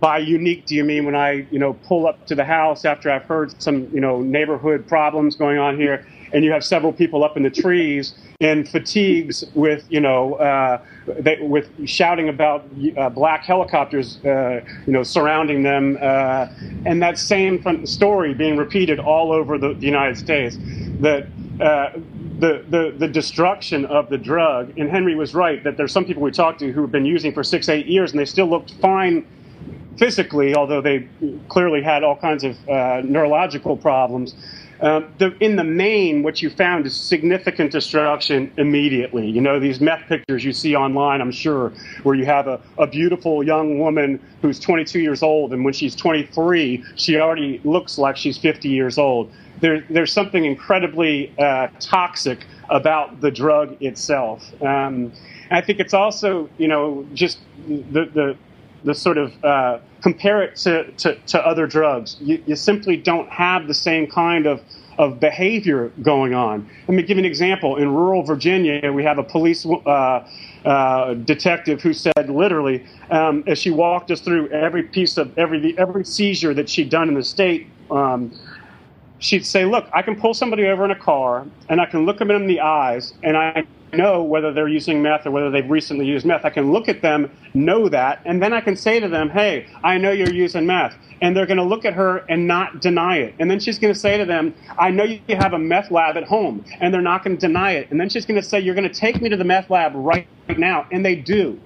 by 0.00 0.18
unique, 0.18 0.64
do 0.64 0.74
you 0.74 0.82
mean 0.82 1.04
when 1.04 1.14
I, 1.14 1.46
you 1.50 1.58
know, 1.58 1.74
pull 1.74 2.06
up 2.06 2.26
to 2.26 2.34
the 2.34 2.44
house 2.44 2.84
after 2.86 3.10
I've 3.10 3.24
heard 3.24 3.60
some, 3.62 3.88
you 3.92 4.00
know, 4.00 4.22
neighborhood 4.22 4.88
problems 4.88 5.36
going 5.36 5.58
on 5.58 5.76
here, 5.76 6.06
and 6.32 6.42
you 6.42 6.52
have 6.52 6.64
several 6.64 6.92
people 6.92 7.22
up 7.22 7.36
in 7.36 7.42
the 7.42 7.50
trees 7.50 8.14
in 8.40 8.64
fatigues 8.64 9.44
with, 9.54 9.84
you 9.90 10.00
know, 10.00 10.34
uh, 10.34 10.82
they, 11.06 11.38
with 11.42 11.68
shouting 11.86 12.30
about 12.30 12.64
uh, 12.96 13.10
black 13.10 13.44
helicopters, 13.44 14.24
uh, 14.24 14.62
you 14.86 14.92
know, 14.92 15.02
surrounding 15.02 15.62
them, 15.62 15.98
uh, 16.00 16.46
and 16.86 17.02
that 17.02 17.18
same 17.18 17.62
story 17.84 18.32
being 18.32 18.56
repeated 18.56 18.98
all 18.98 19.32
over 19.32 19.58
the, 19.58 19.74
the 19.74 19.86
United 19.86 20.16
States. 20.16 20.56
That 21.00 21.26
uh, 21.60 21.90
the, 22.40 22.64
the, 22.70 22.94
the 22.98 23.08
destruction 23.08 23.84
of 23.86 24.08
the 24.08 24.16
drug, 24.16 24.78
and 24.78 24.90
Henry 24.90 25.14
was 25.14 25.34
right 25.34 25.62
that 25.62 25.76
there's 25.76 25.92
some 25.92 26.04
people 26.04 26.22
we 26.22 26.30
talked 26.30 26.58
to 26.60 26.72
who 26.72 26.80
have 26.80 26.90
been 26.90 27.04
using 27.04 27.32
for 27.32 27.44
six, 27.44 27.68
eight 27.68 27.86
years, 27.86 28.12
and 28.12 28.20
they 28.20 28.24
still 28.24 28.48
looked 28.48 28.72
fine 28.74 29.26
physically, 29.98 30.54
although 30.54 30.80
they 30.80 31.06
clearly 31.48 31.82
had 31.82 32.02
all 32.02 32.16
kinds 32.16 32.42
of 32.42 32.56
uh, 32.68 33.02
neurological 33.04 33.76
problems. 33.76 34.34
Um, 34.80 35.12
the, 35.18 35.36
in 35.44 35.56
the 35.56 35.64
main, 35.64 36.22
what 36.22 36.40
you 36.40 36.48
found 36.48 36.86
is 36.86 36.96
significant 36.96 37.72
destruction 37.72 38.50
immediately. 38.56 39.28
You 39.28 39.42
know, 39.42 39.60
these 39.60 39.78
meth 39.78 40.08
pictures 40.08 40.42
you 40.42 40.54
see 40.54 40.74
online, 40.74 41.20
I'm 41.20 41.32
sure, 41.32 41.74
where 42.02 42.14
you 42.14 42.24
have 42.24 42.46
a, 42.46 42.58
a 42.78 42.86
beautiful 42.86 43.42
young 43.44 43.78
woman 43.78 44.18
who's 44.40 44.58
22 44.58 45.00
years 45.00 45.22
old, 45.22 45.52
and 45.52 45.66
when 45.66 45.74
she's 45.74 45.94
23, 45.94 46.82
she 46.96 47.18
already 47.18 47.60
looks 47.64 47.98
like 47.98 48.16
she's 48.16 48.38
50 48.38 48.70
years 48.70 48.96
old. 48.96 49.30
There, 49.60 49.84
there's 49.90 50.12
something 50.12 50.44
incredibly 50.44 51.32
uh, 51.38 51.68
toxic 51.80 52.46
about 52.70 53.20
the 53.20 53.30
drug 53.30 53.80
itself. 53.82 54.50
Um, 54.62 55.12
I 55.50 55.60
think 55.60 55.80
it's 55.80 55.94
also, 55.94 56.48
you 56.58 56.68
know, 56.68 57.06
just 57.12 57.40
the, 57.66 58.04
the, 58.06 58.36
the 58.84 58.94
sort 58.94 59.18
of 59.18 59.44
uh, 59.44 59.78
compare 60.00 60.42
it 60.42 60.56
to, 60.56 60.90
to, 60.92 61.14
to 61.26 61.46
other 61.46 61.66
drugs. 61.66 62.16
You, 62.20 62.42
you, 62.46 62.56
simply 62.56 62.96
don't 62.96 63.28
have 63.28 63.66
the 63.66 63.74
same 63.74 64.06
kind 64.06 64.46
of, 64.46 64.62
of 64.98 65.20
behavior 65.20 65.92
going 66.02 66.34
on. 66.34 66.68
Let 66.88 66.94
me 66.94 67.02
give 67.02 67.18
an 67.18 67.24
example. 67.24 67.76
In 67.76 67.92
rural 67.92 68.22
Virginia, 68.22 68.92
we 68.92 69.02
have 69.04 69.18
a 69.18 69.22
police 69.22 69.66
uh, 69.66 70.26
uh, 70.64 71.14
detective 71.14 71.82
who 71.82 71.92
said 71.92 72.28
literally, 72.28 72.86
um, 73.10 73.44
as 73.46 73.58
she 73.58 73.70
walked 73.70 74.10
us 74.10 74.20
through 74.20 74.48
every 74.50 74.84
piece 74.84 75.18
of 75.18 75.36
every, 75.38 75.76
every 75.78 76.04
seizure 76.04 76.54
that 76.54 76.68
she'd 76.68 76.90
done 76.90 77.08
in 77.08 77.14
the 77.14 77.24
state, 77.24 77.66
um, 77.90 78.32
she'd 79.20 79.46
say, 79.46 79.64
Look, 79.64 79.88
I 79.92 80.02
can 80.02 80.20
pull 80.20 80.34
somebody 80.34 80.66
over 80.66 80.84
in 80.84 80.90
a 80.90 80.98
car 80.98 81.46
and 81.68 81.80
I 81.80 81.86
can 81.86 82.04
look 82.04 82.18
them 82.18 82.30
in 82.30 82.46
the 82.46 82.60
eyes 82.60 83.14
and 83.22 83.36
I 83.36 83.64
know 83.92 84.22
whether 84.22 84.52
they're 84.52 84.68
using 84.68 85.02
meth 85.02 85.26
or 85.26 85.30
whether 85.30 85.50
they've 85.50 85.68
recently 85.68 86.06
used 86.06 86.26
meth. 86.26 86.44
I 86.44 86.50
can 86.50 86.72
look 86.72 86.88
at 86.88 87.02
them, 87.02 87.30
know 87.54 87.88
that, 87.88 88.22
and 88.24 88.42
then 88.42 88.52
I 88.52 88.60
can 88.60 88.76
say 88.76 89.00
to 89.00 89.08
them, 89.08 89.30
hey, 89.30 89.66
I 89.82 89.98
know 89.98 90.10
you're 90.10 90.32
using 90.32 90.66
meth. 90.66 90.96
And 91.22 91.36
they're 91.36 91.46
going 91.46 91.58
to 91.58 91.64
look 91.64 91.84
at 91.84 91.92
her 91.94 92.18
and 92.30 92.46
not 92.46 92.80
deny 92.80 93.18
it. 93.18 93.34
And 93.38 93.50
then 93.50 93.60
she's 93.60 93.78
going 93.78 93.92
to 93.92 93.98
say 93.98 94.16
to 94.16 94.24
them, 94.24 94.54
I 94.78 94.90
know 94.90 95.04
you 95.04 95.20
have 95.36 95.52
a 95.52 95.58
meth 95.58 95.90
lab 95.90 96.16
at 96.16 96.24
home. 96.24 96.64
And 96.80 96.94
they're 96.94 97.02
not 97.02 97.22
going 97.22 97.36
to 97.36 97.40
deny 97.40 97.72
it. 97.72 97.90
And 97.90 98.00
then 98.00 98.08
she's 98.08 98.24
going 98.24 98.40
to 98.40 98.46
say, 98.46 98.58
you're 98.58 98.74
going 98.74 98.88
to 98.88 98.94
take 98.94 99.20
me 99.20 99.28
to 99.28 99.36
the 99.36 99.44
meth 99.44 99.68
lab 99.68 99.92
right 99.94 100.26
now. 100.56 100.86
And 100.90 101.04
they 101.04 101.16
do. 101.16 101.60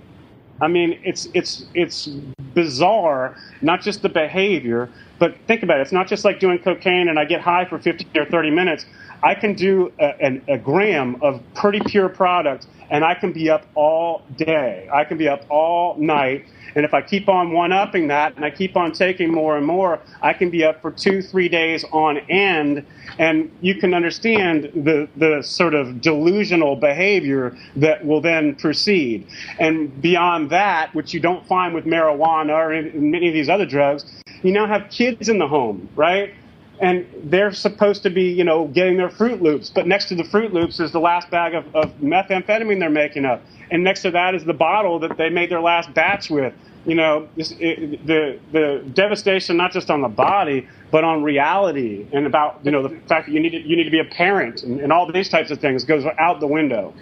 I 0.65 0.69
mean, 0.69 0.99
it's, 1.05 1.29
it's, 1.35 1.67
it's 1.75 2.07
bizarre, 2.55 3.37
not 3.61 3.83
just 3.83 4.01
the 4.01 4.09
behavior, 4.09 4.89
but 5.19 5.37
think 5.47 5.63
about 5.63 5.79
it. 5.79 5.83
It's 5.83 5.93
not 5.93 6.09
just 6.09 6.25
like 6.25 6.41
doing 6.41 6.59
cocaine 6.59 7.09
and 7.09 7.19
I 7.19 7.27
get 7.27 7.43
high 7.43 7.67
for 7.67 7.79
15 7.79 8.09
or 8.17 8.25
30 8.25 8.51
minutes. 8.51 8.87
I 9.25 9.35
can 9.35 9.55
do 9.55 9.91
a, 9.99 10.43
a, 10.49 10.59
gram 10.59 11.17
of 11.23 11.41
pretty 11.55 11.81
pure 11.81 12.11
product 12.11 12.67
and 12.91 13.03
I 13.03 13.15
can 13.15 13.33
be 13.33 13.49
up 13.49 13.65
all 13.75 14.23
day. 14.37 14.87
I 14.93 15.05
can 15.05 15.17
be 15.17 15.29
up 15.29 15.47
all 15.49 15.97
night. 15.97 16.45
And 16.75 16.85
if 16.85 16.93
I 16.93 17.01
keep 17.01 17.27
on 17.27 17.53
one 17.53 17.73
upping 17.73 18.09
that 18.09 18.37
and 18.37 18.45
I 18.45 18.51
keep 18.51 18.77
on 18.77 18.93
taking 18.93 19.33
more 19.33 19.57
and 19.57 19.67
more, 19.67 19.99
I 20.21 20.35
can 20.35 20.51
be 20.51 20.63
up 20.63 20.83
for 20.83 20.91
two, 20.91 21.23
three 21.23 21.49
days 21.49 21.85
on 21.91 22.19
end. 22.29 22.85
And 23.19 23.51
you 23.63 23.77
can 23.77 23.95
understand 23.95 24.65
the, 24.75 25.09
the 25.17 25.43
sort 25.43 25.73
of 25.73 26.03
delusional 26.03 26.77
behavior 26.77 27.57
that 27.77 28.05
will 28.05 28.21
then 28.21 28.57
proceed. 28.57 29.27
And 29.59 30.03
beyond 30.03 30.51
that, 30.51 30.95
which 30.95 31.15
you 31.15 31.21
don't 31.21 31.47
find 31.47 31.75
with 31.75 31.87
marijuana 31.87 32.51
or 32.51 32.99
many 32.99 33.29
of 33.29 33.35
these 33.35 33.49
other 33.49 33.65
drugs, 33.65 34.05
you 34.43 34.53
now 34.53 34.67
have 34.67 34.91
kids 34.91 35.31
in 35.31 35.39
the 35.39 35.49
home, 35.49 35.89
right? 35.97 36.35
And 36.81 37.07
they're 37.25 37.53
supposed 37.53 38.03
to 38.03 38.11
be, 38.11 38.25
you 38.25 38.45
know, 38.45 38.67
getting 38.67 38.97
their 38.97 39.09
Froot 39.09 39.41
Loops. 39.41 39.71
But 39.71 39.87
next 39.87 40.07
to 40.07 40.15
the 40.15 40.25
Froot 40.25 40.53
Loops 40.53 40.81
is 40.81 40.91
the 40.91 41.01
last 41.01 41.31
bag 41.31 41.55
of, 41.55 41.75
of 41.75 41.93
methamphetamine 41.99 42.81
they're 42.81 42.91
making 42.91 43.25
up, 43.25 43.43
and 43.71 43.85
next 43.85 44.03
to 44.03 44.11
that 44.11 44.35
is 44.35 44.45
the 44.45 44.55
bottle 44.55 44.99
that 45.01 45.17
they 45.17 45.31
made 45.31 45.51
their 45.51 45.61
last 45.61 45.95
batch 45.95 46.31
with. 46.31 46.53
You 46.85 46.97
know, 46.97 47.29
this, 47.37 47.55
it, 47.61 48.07
the 48.07 48.39
the 48.53 48.85
devastation 48.93 49.57
not 49.57 49.73
just 49.73 49.89
on 49.89 50.03
the 50.03 50.09
body, 50.09 50.69
but 50.91 51.05
on 51.05 51.23
reality, 51.23 52.07
and 52.13 52.27
about 52.27 52.61
you 52.65 52.71
know 52.71 52.83
the 52.83 53.01
fact 53.09 53.27
that 53.27 53.33
you 53.33 53.41
need 53.41 53.51
to, 53.51 53.61
you 53.61 53.77
need 53.77 53.85
to 53.85 53.91
be 53.91 54.01
a 54.01 54.05
parent, 54.05 54.65
and, 54.65 54.81
and 54.81 54.93
all 54.93 55.11
these 55.11 55.29
types 55.29 55.51
of 55.51 55.61
things 55.61 55.85
goes 55.85 56.05
out 56.19 56.41
the 56.41 56.47
window. 56.47 56.93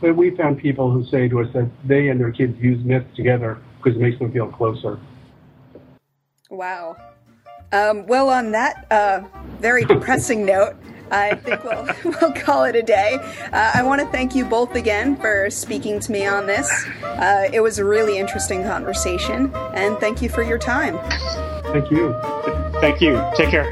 But 0.00 0.16
we 0.16 0.34
found 0.34 0.58
people 0.58 0.90
who 0.90 1.04
say 1.04 1.28
to 1.28 1.40
us 1.40 1.52
that 1.52 1.70
they 1.84 2.08
and 2.08 2.18
their 2.18 2.32
kids 2.32 2.58
use 2.58 2.84
meth 2.84 3.14
together 3.14 3.58
because 3.76 3.96
it 3.96 4.00
makes 4.00 4.18
them 4.18 4.32
feel 4.32 4.48
closer. 4.48 4.98
Wow. 6.50 6.96
Um, 7.72 8.06
well, 8.06 8.28
on 8.28 8.50
that 8.52 8.86
uh, 8.90 9.22
very 9.60 9.84
depressing 9.84 10.44
note, 10.44 10.76
I 11.12 11.34
think 11.36 11.62
we'll, 11.64 11.88
we'll 12.20 12.32
call 12.32 12.64
it 12.64 12.74
a 12.74 12.82
day. 12.82 13.18
Uh, 13.52 13.72
I 13.74 13.82
want 13.82 14.00
to 14.00 14.06
thank 14.08 14.34
you 14.34 14.44
both 14.44 14.74
again 14.74 15.16
for 15.16 15.50
speaking 15.50 16.00
to 16.00 16.12
me 16.12 16.26
on 16.26 16.46
this. 16.46 16.68
Uh, 17.02 17.48
it 17.52 17.60
was 17.60 17.78
a 17.78 17.84
really 17.84 18.18
interesting 18.18 18.62
conversation, 18.64 19.54
and 19.74 19.98
thank 19.98 20.20
you 20.22 20.28
for 20.28 20.42
your 20.42 20.58
time. 20.58 20.98
Thank 21.72 21.90
you. 21.90 22.14
Thank 22.80 23.00
you. 23.00 23.22
Take 23.36 23.50
care. 23.50 23.70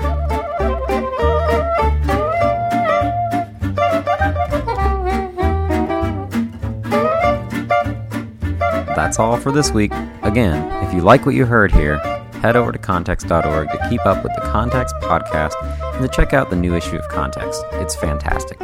That's 8.94 9.18
all 9.18 9.36
for 9.36 9.52
this 9.52 9.70
week. 9.70 9.92
Again, 10.22 10.84
if 10.84 10.92
you 10.92 11.00
like 11.00 11.24
what 11.24 11.34
you 11.34 11.46
heard 11.46 11.72
here, 11.72 12.00
head 12.38 12.56
over 12.56 12.72
to 12.72 12.78
contexts.org 12.78 13.70
to 13.70 13.88
keep 13.88 14.04
up 14.06 14.22
with 14.22 14.34
the 14.34 14.42
Contexts 14.42 14.98
podcast 15.02 15.54
and 15.94 16.02
to 16.02 16.08
check 16.08 16.32
out 16.32 16.50
the 16.50 16.56
new 16.56 16.74
issue 16.74 16.96
of 16.96 17.08
Contexts. 17.08 17.62
It's 17.74 17.96
fantastic. 17.96 18.58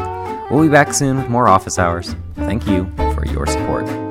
We'll 0.50 0.62
be 0.62 0.68
back 0.68 0.92
soon 0.92 1.16
with 1.16 1.28
more 1.28 1.48
office 1.48 1.78
hours. 1.78 2.14
Thank 2.36 2.66
you 2.66 2.90
for 3.14 3.26
your 3.26 3.46
support. 3.46 4.03